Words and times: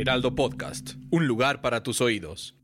Heraldo 0.00 0.36
Podcast, 0.36 0.90
un 1.10 1.26
lugar 1.26 1.60
para 1.60 1.82
tus 1.82 2.00
oídos. 2.00 2.54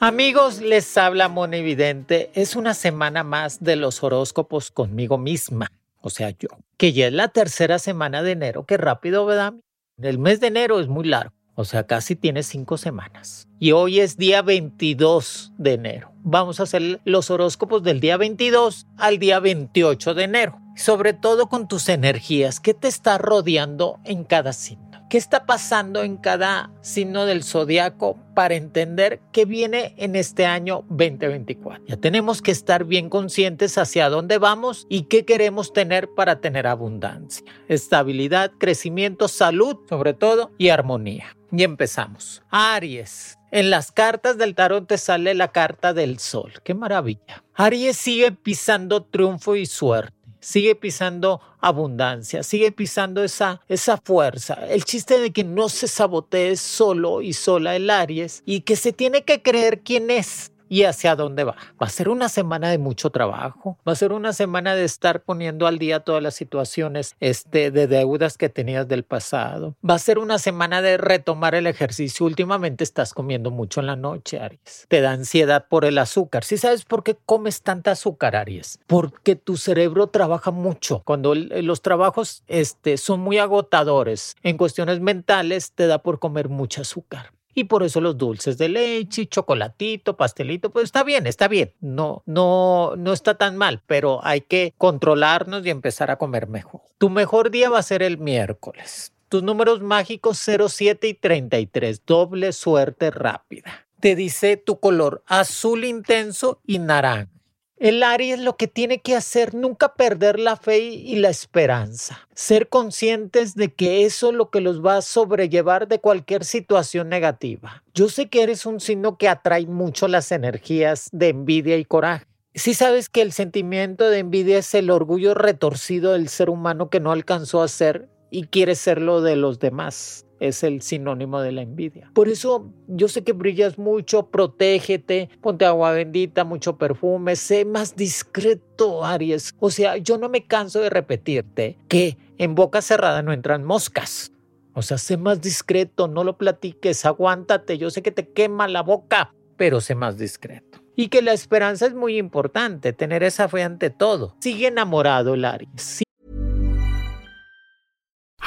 Amigos, 0.00 0.62
les 0.62 0.96
habla 0.96 1.28
Mona 1.28 1.58
Evidente. 1.58 2.30
Es 2.32 2.56
una 2.56 2.72
semana 2.72 3.22
más 3.22 3.62
de 3.62 3.76
los 3.76 4.02
horóscopos 4.02 4.70
conmigo 4.70 5.18
misma, 5.18 5.70
o 6.00 6.08
sea, 6.08 6.30
yo, 6.30 6.48
que 6.78 6.94
ya 6.94 7.08
es 7.08 7.12
la 7.12 7.28
tercera 7.28 7.78
semana 7.78 8.22
de 8.22 8.32
enero. 8.32 8.64
Qué 8.64 8.78
rápido, 8.78 9.26
¿verdad? 9.26 9.52
El 9.98 10.18
mes 10.18 10.40
de 10.40 10.46
enero 10.46 10.80
es 10.80 10.88
muy 10.88 11.04
largo, 11.04 11.34
o 11.58 11.64
sea, 11.64 11.88
casi 11.88 12.14
tiene 12.14 12.44
cinco 12.44 12.76
semanas. 12.76 13.48
Y 13.58 13.72
hoy 13.72 13.98
es 13.98 14.16
día 14.16 14.42
22 14.42 15.54
de 15.58 15.72
enero. 15.72 16.12
Vamos 16.22 16.60
a 16.60 16.62
hacer 16.62 17.00
los 17.04 17.32
horóscopos 17.32 17.82
del 17.82 17.98
día 17.98 18.16
22 18.16 18.86
al 18.96 19.18
día 19.18 19.40
28 19.40 20.14
de 20.14 20.22
enero. 20.22 20.60
Sobre 20.76 21.14
todo 21.14 21.48
con 21.48 21.66
tus 21.66 21.88
energías, 21.88 22.60
¿qué 22.60 22.74
te 22.74 22.86
está 22.86 23.18
rodeando 23.18 23.98
en 24.04 24.22
cada 24.22 24.52
signo? 24.52 24.86
¿Qué 25.10 25.18
está 25.18 25.46
pasando 25.46 26.04
en 26.04 26.16
cada 26.16 26.70
signo 26.80 27.26
del 27.26 27.42
zodiaco 27.42 28.20
para 28.36 28.54
entender 28.54 29.20
qué 29.32 29.44
viene 29.44 29.94
en 29.96 30.14
este 30.14 30.46
año 30.46 30.84
2024? 30.90 31.86
Ya 31.88 31.96
tenemos 31.96 32.40
que 32.40 32.52
estar 32.52 32.84
bien 32.84 33.10
conscientes 33.10 33.78
hacia 33.78 34.10
dónde 34.10 34.38
vamos 34.38 34.86
y 34.88 35.04
qué 35.04 35.24
queremos 35.24 35.72
tener 35.72 36.08
para 36.14 36.40
tener 36.40 36.68
abundancia, 36.68 37.44
estabilidad, 37.66 38.52
crecimiento, 38.60 39.26
salud, 39.26 39.78
sobre 39.88 40.14
todo, 40.14 40.52
y 40.56 40.68
armonía. 40.68 41.37
Y 41.50 41.62
empezamos. 41.62 42.42
Aries. 42.50 43.38
En 43.50 43.70
las 43.70 43.92
cartas 43.92 44.36
del 44.36 44.54
tarot 44.54 44.86
te 44.86 44.98
sale 44.98 45.34
la 45.34 45.48
carta 45.48 45.94
del 45.94 46.18
sol. 46.18 46.52
¡Qué 46.62 46.74
maravilla! 46.74 47.42
Aries 47.54 47.96
sigue 47.96 48.32
pisando 48.32 49.02
triunfo 49.02 49.56
y 49.56 49.64
suerte 49.64 50.18
sigue 50.40 50.74
pisando 50.74 51.40
abundancia, 51.60 52.42
sigue 52.42 52.72
pisando 52.72 53.22
esa, 53.24 53.60
esa 53.68 53.96
fuerza. 53.98 54.54
El 54.68 54.84
chiste 54.84 55.18
de 55.18 55.32
que 55.32 55.44
no 55.44 55.68
se 55.68 55.88
sabotee 55.88 56.56
solo 56.56 57.22
y 57.22 57.32
sola 57.32 57.76
el 57.76 57.90
Aries 57.90 58.42
y 58.46 58.60
que 58.60 58.76
se 58.76 58.92
tiene 58.92 59.24
que 59.24 59.42
creer 59.42 59.80
quién 59.80 60.10
es 60.10 60.52
y 60.68 60.84
hacia 60.84 61.16
dónde 61.16 61.44
va. 61.44 61.56
Va 61.80 61.86
a 61.86 61.90
ser 61.90 62.08
una 62.08 62.28
semana 62.28 62.70
de 62.70 62.78
mucho 62.78 63.10
trabajo, 63.10 63.78
va 63.86 63.92
a 63.92 63.96
ser 63.96 64.12
una 64.12 64.32
semana 64.32 64.74
de 64.74 64.84
estar 64.84 65.22
poniendo 65.22 65.66
al 65.66 65.78
día 65.78 66.00
todas 66.00 66.22
las 66.22 66.34
situaciones 66.34 67.16
este, 67.20 67.70
de 67.70 67.86
deudas 67.86 68.38
que 68.38 68.48
tenías 68.48 68.88
del 68.88 69.04
pasado. 69.04 69.76
Va 69.88 69.94
a 69.94 69.98
ser 69.98 70.18
una 70.18 70.38
semana 70.38 70.82
de 70.82 70.96
retomar 70.96 71.54
el 71.54 71.66
ejercicio. 71.66 72.26
Últimamente 72.26 72.84
estás 72.84 73.14
comiendo 73.14 73.50
mucho 73.50 73.80
en 73.80 73.86
la 73.86 73.96
noche, 73.96 74.40
Aries. 74.40 74.86
Te 74.88 75.00
da 75.00 75.12
ansiedad 75.12 75.66
por 75.68 75.84
el 75.84 75.98
azúcar. 75.98 76.44
¿Sí 76.44 76.56
sabes 76.56 76.84
por 76.84 77.02
qué 77.02 77.16
comes 77.26 77.62
tanta 77.62 77.92
azúcar, 77.92 78.36
Aries? 78.36 78.78
Porque 78.86 79.36
tu 79.36 79.56
cerebro 79.56 80.08
trabaja 80.08 80.50
mucho. 80.50 81.02
Cuando 81.04 81.34
los 81.34 81.82
trabajos 81.82 82.42
este, 82.46 82.96
son 82.96 83.20
muy 83.20 83.38
agotadores 83.38 84.36
en 84.42 84.56
cuestiones 84.56 85.00
mentales, 85.00 85.72
te 85.72 85.86
da 85.86 85.98
por 85.98 86.18
comer 86.18 86.48
mucho 86.48 86.82
azúcar 86.82 87.32
y 87.58 87.64
por 87.64 87.82
eso 87.82 88.00
los 88.00 88.16
dulces 88.16 88.56
de 88.56 88.68
leche, 88.68 89.26
chocolatito, 89.26 90.16
pastelito, 90.16 90.70
pues 90.70 90.84
está 90.84 91.02
bien, 91.02 91.26
está 91.26 91.48
bien, 91.48 91.72
no, 91.80 92.22
no, 92.24 92.94
no 92.96 93.12
está 93.12 93.34
tan 93.34 93.56
mal, 93.56 93.82
pero 93.86 94.20
hay 94.24 94.42
que 94.42 94.74
controlarnos 94.78 95.66
y 95.66 95.70
empezar 95.70 96.12
a 96.12 96.18
comer 96.18 96.46
mejor. 96.46 96.82
Tu 96.98 97.10
mejor 97.10 97.50
día 97.50 97.68
va 97.68 97.80
a 97.80 97.82
ser 97.82 98.04
el 98.04 98.16
miércoles. 98.18 99.12
Tus 99.28 99.42
números 99.42 99.82
mágicos 99.82 100.38
07 100.38 101.08
y 101.08 101.14
33, 101.14 102.06
doble 102.06 102.52
suerte 102.52 103.10
rápida. 103.10 103.86
Te 103.98 104.14
dice 104.14 104.56
tu 104.56 104.78
color 104.78 105.24
azul 105.26 105.84
intenso 105.84 106.60
y 106.64 106.78
naranja. 106.78 107.37
El 107.80 108.02
Aries 108.02 108.40
lo 108.40 108.56
que 108.56 108.66
tiene 108.66 108.98
que 108.98 109.14
hacer 109.14 109.54
nunca 109.54 109.94
perder 109.94 110.40
la 110.40 110.56
fe 110.56 110.80
y 110.80 111.14
la 111.16 111.28
esperanza. 111.28 112.26
Ser 112.34 112.68
conscientes 112.68 113.54
de 113.54 113.72
que 113.72 114.04
eso 114.04 114.30
es 114.30 114.34
lo 114.34 114.50
que 114.50 114.60
los 114.60 114.84
va 114.84 114.96
a 114.96 115.02
sobrellevar 115.02 115.86
de 115.86 116.00
cualquier 116.00 116.44
situación 116.44 117.08
negativa. 117.08 117.84
Yo 117.94 118.08
sé 118.08 118.28
que 118.28 118.42
eres 118.42 118.66
un 118.66 118.80
signo 118.80 119.16
que 119.16 119.28
atrae 119.28 119.66
mucho 119.66 120.08
las 120.08 120.32
energías 120.32 121.08
de 121.12 121.28
envidia 121.28 121.76
y 121.76 121.84
coraje. 121.84 122.26
Si 122.52 122.74
sabes 122.74 123.08
que 123.08 123.22
el 123.22 123.30
sentimiento 123.30 124.10
de 124.10 124.18
envidia 124.18 124.58
es 124.58 124.74
el 124.74 124.90
orgullo 124.90 125.34
retorcido 125.34 126.14
del 126.14 126.28
ser 126.28 126.50
humano 126.50 126.90
que 126.90 126.98
no 126.98 127.12
alcanzó 127.12 127.62
a 127.62 127.68
ser 127.68 128.08
y 128.32 128.48
quiere 128.48 128.74
serlo 128.74 129.20
de 129.20 129.36
los 129.36 129.60
demás 129.60 130.24
es 130.40 130.62
el 130.62 130.82
sinónimo 130.82 131.40
de 131.40 131.52
la 131.52 131.62
envidia. 131.62 132.10
Por 132.14 132.28
eso 132.28 132.72
yo 132.86 133.08
sé 133.08 133.24
que 133.24 133.32
brillas 133.32 133.78
mucho, 133.78 134.26
protégete, 134.26 135.28
ponte 135.40 135.64
agua 135.64 135.92
bendita, 135.92 136.44
mucho 136.44 136.76
perfume, 136.76 137.36
sé 137.36 137.64
más 137.64 137.96
discreto, 137.96 139.04
Aries. 139.04 139.54
O 139.58 139.70
sea, 139.70 139.96
yo 139.96 140.18
no 140.18 140.28
me 140.28 140.46
canso 140.46 140.80
de 140.80 140.90
repetirte 140.90 141.78
que 141.88 142.18
en 142.38 142.54
boca 142.54 142.82
cerrada 142.82 143.22
no 143.22 143.32
entran 143.32 143.64
moscas. 143.64 144.32
O 144.74 144.82
sea, 144.82 144.96
sé 144.96 145.16
más 145.16 145.40
discreto, 145.40 146.06
no 146.06 146.22
lo 146.22 146.38
platiques, 146.38 147.04
aguántate, 147.04 147.78
yo 147.78 147.90
sé 147.90 148.00
que 148.02 148.12
te 148.12 148.28
quema 148.28 148.68
la 148.68 148.82
boca, 148.82 149.34
pero 149.56 149.80
sé 149.80 149.96
más 149.96 150.18
discreto. 150.18 150.78
Y 150.94 151.08
que 151.08 151.22
la 151.22 151.32
esperanza 151.32 151.86
es 151.86 151.94
muy 151.94 152.16
importante, 152.16 152.92
tener 152.92 153.22
esa 153.22 153.48
fe 153.48 153.62
ante 153.62 153.90
todo. 153.90 154.36
Sigue 154.40 154.68
enamorado 154.68 155.34
el 155.34 155.44
Aries. 155.44 156.02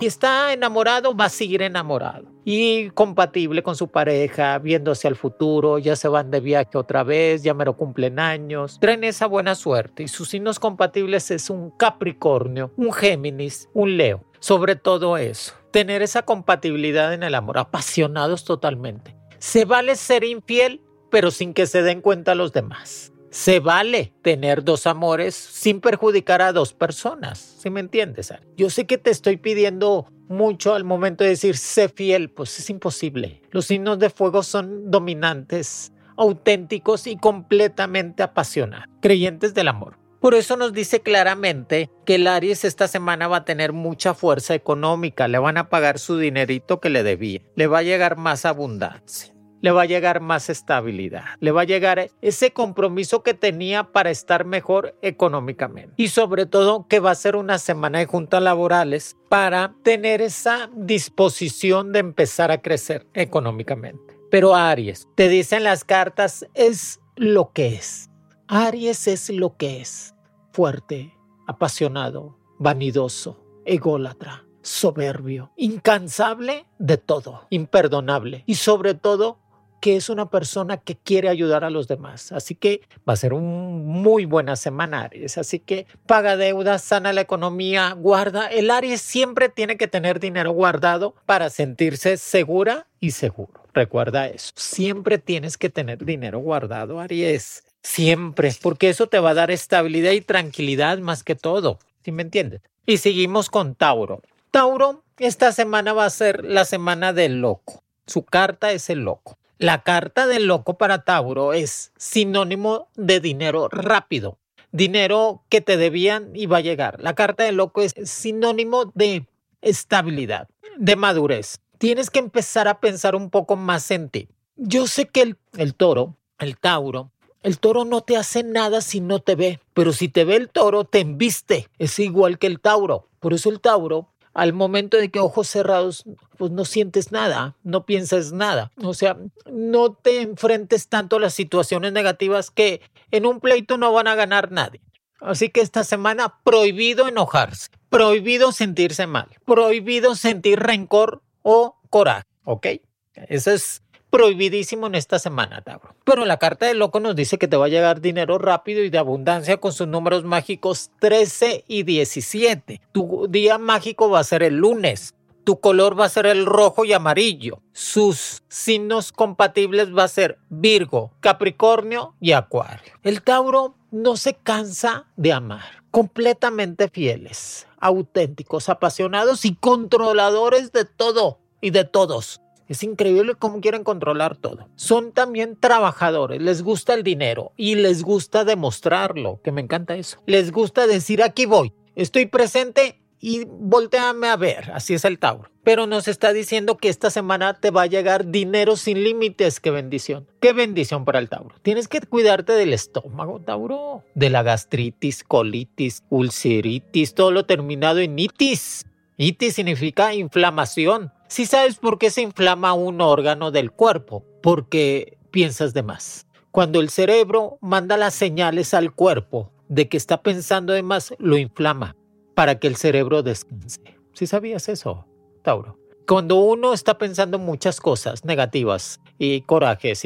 Y 0.00 0.06
está 0.06 0.52
enamorado, 0.52 1.16
va 1.16 1.24
a 1.24 1.28
seguir 1.28 1.60
enamorado. 1.60 2.26
Y 2.44 2.90
compatible 2.90 3.64
con 3.64 3.74
su 3.74 3.88
pareja, 3.88 4.56
viéndose 4.60 5.08
al 5.08 5.16
futuro, 5.16 5.80
ya 5.80 5.96
se 5.96 6.06
van 6.06 6.30
de 6.30 6.38
viaje 6.38 6.78
otra 6.78 7.02
vez, 7.02 7.42
ya 7.42 7.52
me 7.52 7.64
lo 7.64 7.76
cumplen 7.76 8.20
años. 8.20 8.78
Traen 8.80 9.02
esa 9.02 9.26
buena 9.26 9.56
suerte. 9.56 10.04
Y 10.04 10.08
sus 10.08 10.28
signos 10.28 10.60
compatibles 10.60 11.32
es 11.32 11.50
un 11.50 11.72
Capricornio, 11.72 12.70
un 12.76 12.92
Géminis, 12.92 13.68
un 13.74 13.96
Leo. 13.96 14.24
Sobre 14.38 14.76
todo 14.76 15.16
eso, 15.16 15.54
tener 15.72 16.00
esa 16.02 16.22
compatibilidad 16.22 17.12
en 17.12 17.24
el 17.24 17.34
amor, 17.34 17.58
apasionados 17.58 18.44
totalmente. 18.44 19.16
Se 19.38 19.64
vale 19.64 19.96
ser 19.96 20.22
infiel, 20.22 20.80
pero 21.10 21.32
sin 21.32 21.54
que 21.54 21.66
se 21.66 21.82
den 21.82 22.02
cuenta 22.02 22.36
los 22.36 22.52
demás. 22.52 23.12
Se 23.30 23.60
vale 23.60 24.12
tener 24.22 24.64
dos 24.64 24.86
amores 24.86 25.34
sin 25.34 25.80
perjudicar 25.80 26.40
a 26.40 26.52
dos 26.52 26.72
personas, 26.72 27.38
¿sí 27.38 27.68
me 27.68 27.80
entiendes? 27.80 28.32
Yo 28.56 28.70
sé 28.70 28.86
que 28.86 28.96
te 28.96 29.10
estoy 29.10 29.36
pidiendo 29.36 30.06
mucho 30.28 30.74
al 30.74 30.84
momento 30.84 31.24
de 31.24 31.30
decir 31.30 31.56
sé 31.56 31.88
fiel, 31.88 32.30
pues 32.30 32.58
es 32.58 32.70
imposible. 32.70 33.42
Los 33.50 33.66
signos 33.66 33.98
de 33.98 34.10
fuego 34.10 34.42
son 34.42 34.90
dominantes, 34.90 35.92
auténticos 36.16 37.06
y 37.06 37.16
completamente 37.16 38.22
apasionados, 38.22 38.88
creyentes 39.00 39.52
del 39.52 39.68
amor. 39.68 39.98
Por 40.20 40.34
eso 40.34 40.56
nos 40.56 40.72
dice 40.72 41.00
claramente 41.00 41.90
que 42.04 42.16
el 42.16 42.26
Aries 42.26 42.64
esta 42.64 42.88
semana 42.88 43.28
va 43.28 43.38
a 43.38 43.44
tener 43.44 43.72
mucha 43.72 44.14
fuerza 44.14 44.54
económica, 44.54 45.28
le 45.28 45.38
van 45.38 45.58
a 45.58 45.68
pagar 45.68 45.98
su 45.98 46.18
dinerito 46.18 46.80
que 46.80 46.90
le 46.90 47.02
debía, 47.02 47.42
le 47.54 47.66
va 47.66 47.78
a 47.78 47.82
llegar 47.82 48.16
más 48.16 48.44
abundancia 48.44 49.37
le 49.60 49.70
va 49.70 49.82
a 49.82 49.86
llegar 49.86 50.20
más 50.20 50.50
estabilidad, 50.50 51.24
le 51.40 51.50
va 51.50 51.62
a 51.62 51.64
llegar 51.64 52.10
ese 52.22 52.52
compromiso 52.52 53.22
que 53.22 53.34
tenía 53.34 53.84
para 53.92 54.10
estar 54.10 54.44
mejor 54.44 54.96
económicamente. 55.02 55.94
Y 55.96 56.08
sobre 56.08 56.46
todo 56.46 56.86
que 56.88 57.00
va 57.00 57.10
a 57.10 57.16
ser 57.16 57.36
una 57.36 57.58
semana 57.58 57.98
de 57.98 58.06
juntas 58.06 58.42
laborales 58.42 59.16
para 59.28 59.74
tener 59.82 60.22
esa 60.22 60.70
disposición 60.74 61.92
de 61.92 62.00
empezar 62.00 62.50
a 62.50 62.62
crecer 62.62 63.06
económicamente. 63.14 64.18
Pero 64.30 64.54
Aries, 64.54 65.08
te 65.14 65.28
dicen 65.28 65.64
las 65.64 65.84
cartas, 65.84 66.46
es 66.54 67.00
lo 67.16 67.52
que 67.52 67.74
es. 67.74 68.10
Aries 68.46 69.08
es 69.08 69.30
lo 69.30 69.56
que 69.56 69.80
es. 69.80 70.14
Fuerte, 70.52 71.14
apasionado, 71.46 72.38
vanidoso, 72.58 73.42
ególatra, 73.64 74.44
soberbio, 74.62 75.52
incansable 75.56 76.66
de 76.78 76.98
todo, 76.98 77.46
imperdonable 77.50 78.44
y 78.46 78.56
sobre 78.56 78.94
todo 78.94 79.38
que 79.80 79.96
es 79.96 80.08
una 80.08 80.30
persona 80.30 80.78
que 80.78 80.96
quiere 80.96 81.28
ayudar 81.28 81.64
a 81.64 81.70
los 81.70 81.88
demás. 81.88 82.32
Así 82.32 82.54
que 82.54 82.82
va 83.08 83.12
a 83.12 83.16
ser 83.16 83.32
un 83.32 83.86
muy 83.86 84.24
buena 84.24 84.56
semana, 84.56 85.02
Aries. 85.02 85.38
Así 85.38 85.58
que 85.58 85.86
paga 86.06 86.36
deudas, 86.36 86.82
sana 86.82 87.12
la 87.12 87.20
economía, 87.20 87.92
guarda. 87.92 88.48
El 88.48 88.70
Aries 88.70 89.00
siempre 89.00 89.48
tiene 89.48 89.76
que 89.76 89.88
tener 89.88 90.20
dinero 90.20 90.52
guardado 90.52 91.14
para 91.26 91.50
sentirse 91.50 92.16
segura 92.16 92.86
y 93.00 93.12
seguro. 93.12 93.62
Recuerda 93.74 94.28
eso. 94.28 94.52
Siempre 94.56 95.18
tienes 95.18 95.56
que 95.56 95.70
tener 95.70 96.04
dinero 96.04 96.40
guardado, 96.40 97.00
Aries. 97.00 97.64
Siempre, 97.82 98.52
porque 98.60 98.88
eso 98.88 99.06
te 99.06 99.20
va 99.20 99.30
a 99.30 99.34
dar 99.34 99.50
estabilidad 99.50 100.12
y 100.12 100.20
tranquilidad 100.20 100.98
más 100.98 101.22
que 101.22 101.36
todo. 101.36 101.78
¿Sí 102.04 102.12
me 102.12 102.22
entiendes? 102.22 102.60
Y 102.86 102.98
seguimos 102.98 103.50
con 103.50 103.74
Tauro. 103.74 104.22
Tauro, 104.50 105.04
esta 105.18 105.52
semana 105.52 105.92
va 105.92 106.04
a 106.04 106.10
ser 106.10 106.44
la 106.44 106.64
semana 106.64 107.12
del 107.12 107.40
loco. 107.40 107.82
Su 108.06 108.24
carta 108.24 108.72
es 108.72 108.90
el 108.90 109.00
loco. 109.00 109.37
La 109.58 109.82
carta 109.82 110.28
del 110.28 110.46
loco 110.46 110.78
para 110.78 111.02
Tauro 111.02 111.52
es 111.52 111.90
sinónimo 111.96 112.86
de 112.94 113.18
dinero 113.18 113.68
rápido, 113.68 114.38
dinero 114.70 115.42
que 115.48 115.60
te 115.60 115.76
debían 115.76 116.30
y 116.32 116.46
va 116.46 116.58
a 116.58 116.60
llegar. 116.60 117.02
La 117.02 117.16
carta 117.16 117.42
del 117.42 117.56
loco 117.56 117.82
es 117.82 117.92
sinónimo 118.04 118.92
de 118.94 119.26
estabilidad, 119.60 120.48
de 120.76 120.94
madurez. 120.94 121.58
Tienes 121.78 122.08
que 122.08 122.20
empezar 122.20 122.68
a 122.68 122.78
pensar 122.78 123.16
un 123.16 123.30
poco 123.30 123.56
más 123.56 123.90
en 123.90 124.10
ti. 124.10 124.28
Yo 124.54 124.86
sé 124.86 125.08
que 125.08 125.34
el, 125.56 125.74
toro, 125.74 126.14
el 126.38 126.56
Tauro, 126.56 127.10
el 127.42 127.58
toro 127.58 127.84
no 127.84 128.02
te 128.02 128.16
hace 128.16 128.44
nada 128.44 128.80
si 128.80 129.00
no 129.00 129.18
te 129.18 129.34
ve, 129.34 129.58
pero 129.74 129.92
si 129.92 130.08
te 130.08 130.24
ve 130.24 130.36
el 130.36 130.50
toro, 130.50 130.84
te 130.84 131.00
embiste. 131.00 131.68
Es 131.78 131.98
igual 131.98 132.38
que 132.38 132.46
el 132.46 132.60
Tauro. 132.60 133.08
Por 133.18 133.34
eso 133.34 133.50
el 133.50 133.60
Tauro 133.60 134.06
al 134.34 134.52
momento 134.52 134.96
de 134.96 135.10
que 135.10 135.20
ojos 135.20 135.48
cerrados, 135.48 136.04
pues 136.36 136.50
no 136.50 136.64
sientes 136.64 137.12
nada, 137.12 137.56
no 137.62 137.84
piensas 137.86 138.32
nada. 138.32 138.70
O 138.82 138.94
sea, 138.94 139.16
no 139.50 139.92
te 139.92 140.20
enfrentes 140.20 140.88
tanto 140.88 141.16
a 141.16 141.20
las 141.20 141.34
situaciones 141.34 141.92
negativas 141.92 142.50
que 142.50 142.80
en 143.10 143.26
un 143.26 143.40
pleito 143.40 143.78
no 143.78 143.92
van 143.92 144.08
a 144.08 144.14
ganar 144.14 144.52
nadie. 144.52 144.80
Así 145.20 145.48
que 145.48 145.60
esta 145.60 145.82
semana 145.82 146.40
prohibido 146.44 147.08
enojarse, 147.08 147.70
prohibido 147.88 148.52
sentirse 148.52 149.06
mal, 149.06 149.28
prohibido 149.44 150.14
sentir 150.14 150.60
rencor 150.60 151.22
o 151.42 151.76
coraje, 151.90 152.24
¿ok? 152.44 152.66
Eso 153.14 153.50
es 153.50 153.82
prohibidísimo 154.10 154.86
en 154.86 154.94
esta 154.94 155.18
semana, 155.18 155.60
Tauro. 155.62 155.94
Pero 156.04 156.24
la 156.24 156.38
carta 156.38 156.66
del 156.66 156.78
loco 156.78 157.00
nos 157.00 157.16
dice 157.16 157.38
que 157.38 157.48
te 157.48 157.56
va 157.56 157.66
a 157.66 157.70
llegar 157.70 158.00
dinero 158.00 158.38
rápido 158.38 158.82
y 158.82 158.90
de 158.90 158.98
abundancia 158.98 159.58
con 159.58 159.72
sus 159.72 159.86
números 159.86 160.24
mágicos 160.24 160.90
13 161.00 161.64
y 161.68 161.82
17. 161.82 162.80
Tu 162.92 163.26
día 163.28 163.58
mágico 163.58 164.10
va 164.10 164.20
a 164.20 164.24
ser 164.24 164.42
el 164.42 164.56
lunes. 164.56 165.14
Tu 165.44 165.60
color 165.60 165.98
va 165.98 166.04
a 166.04 166.10
ser 166.10 166.26
el 166.26 166.44
rojo 166.44 166.84
y 166.84 166.92
amarillo. 166.92 167.62
Sus 167.72 168.42
signos 168.48 169.12
compatibles 169.12 169.96
va 169.96 170.04
a 170.04 170.08
ser 170.08 170.38
Virgo, 170.50 171.12
Capricornio 171.20 172.14
y 172.20 172.32
Acuario. 172.32 172.92
El 173.02 173.22
Tauro 173.22 173.74
no 173.90 174.16
se 174.16 174.34
cansa 174.34 175.06
de 175.16 175.32
amar. 175.32 175.82
Completamente 175.90 176.88
fieles, 176.90 177.66
auténticos, 177.80 178.68
apasionados 178.68 179.46
y 179.46 179.54
controladores 179.54 180.72
de 180.72 180.84
todo 180.84 181.38
y 181.62 181.70
de 181.70 181.84
todos. 181.84 182.42
Es 182.68 182.82
increíble 182.82 183.34
cómo 183.34 183.60
quieren 183.60 183.82
controlar 183.82 184.36
todo. 184.36 184.68
Son 184.76 185.12
también 185.12 185.56
trabajadores, 185.56 186.40
les 186.40 186.62
gusta 186.62 186.94
el 186.94 187.02
dinero 187.02 187.52
y 187.56 187.76
les 187.76 188.02
gusta 188.02 188.44
demostrarlo, 188.44 189.40
que 189.42 189.52
me 189.52 189.62
encanta 189.62 189.96
eso. 189.96 190.18
Les 190.26 190.52
gusta 190.52 190.86
decir 190.86 191.22
aquí 191.22 191.46
voy, 191.46 191.72
estoy 191.94 192.26
presente 192.26 193.00
y 193.20 193.44
volteame 193.46 194.28
a 194.28 194.36
ver, 194.36 194.70
así 194.72 194.94
es 194.94 195.04
el 195.04 195.18
Tauro. 195.18 195.50
Pero 195.64 195.86
nos 195.86 196.08
está 196.08 196.32
diciendo 196.32 196.76
que 196.76 196.88
esta 196.88 197.10
semana 197.10 197.54
te 197.54 197.70
va 197.70 197.82
a 197.82 197.86
llegar 197.86 198.30
dinero 198.30 198.76
sin 198.76 199.02
límites, 199.02 199.60
qué 199.60 199.70
bendición. 199.70 200.26
Qué 200.40 200.52
bendición 200.52 201.04
para 201.04 201.18
el 201.18 201.28
Tauro. 201.28 201.54
Tienes 201.62 201.88
que 201.88 202.00
cuidarte 202.00 202.52
del 202.52 202.72
estómago, 202.72 203.40
Tauro, 203.40 204.04
de 204.14 204.30
la 204.30 204.42
gastritis, 204.42 205.24
colitis, 205.24 206.04
ulceritis, 206.10 207.14
todo 207.14 207.32
lo 207.32 207.44
terminado 207.44 207.98
en 207.98 208.18
itis. 208.18 208.86
Itis 209.16 209.54
significa 209.54 210.14
inflamación. 210.14 211.12
Si 211.28 211.44
sabes 211.44 211.76
por 211.76 211.98
qué 211.98 212.10
se 212.10 212.22
inflama 212.22 212.72
un 212.72 213.02
órgano 213.02 213.50
del 213.50 213.70
cuerpo, 213.70 214.24
porque 214.42 215.18
piensas 215.30 215.74
de 215.74 215.82
más. 215.82 216.26
Cuando 216.50 216.80
el 216.80 216.88
cerebro 216.88 217.58
manda 217.60 217.98
las 217.98 218.14
señales 218.14 218.72
al 218.72 218.94
cuerpo 218.94 219.52
de 219.68 219.90
que 219.90 219.98
está 219.98 220.22
pensando 220.22 220.72
de 220.72 220.82
más, 220.82 221.14
lo 221.18 221.36
inflama 221.36 221.94
para 222.34 222.58
que 222.58 222.66
el 222.66 222.76
cerebro 222.76 223.22
descanse. 223.22 223.80
Si 224.14 224.26
sabías 224.26 224.70
eso, 224.70 225.06
Tauro. 225.42 225.78
Cuando 226.08 226.36
uno 226.36 226.72
está 226.72 226.96
pensando 226.96 227.38
muchas 227.38 227.78
cosas 227.82 228.24
negativas 228.24 228.98
y 229.18 229.42
corajes 229.42 230.02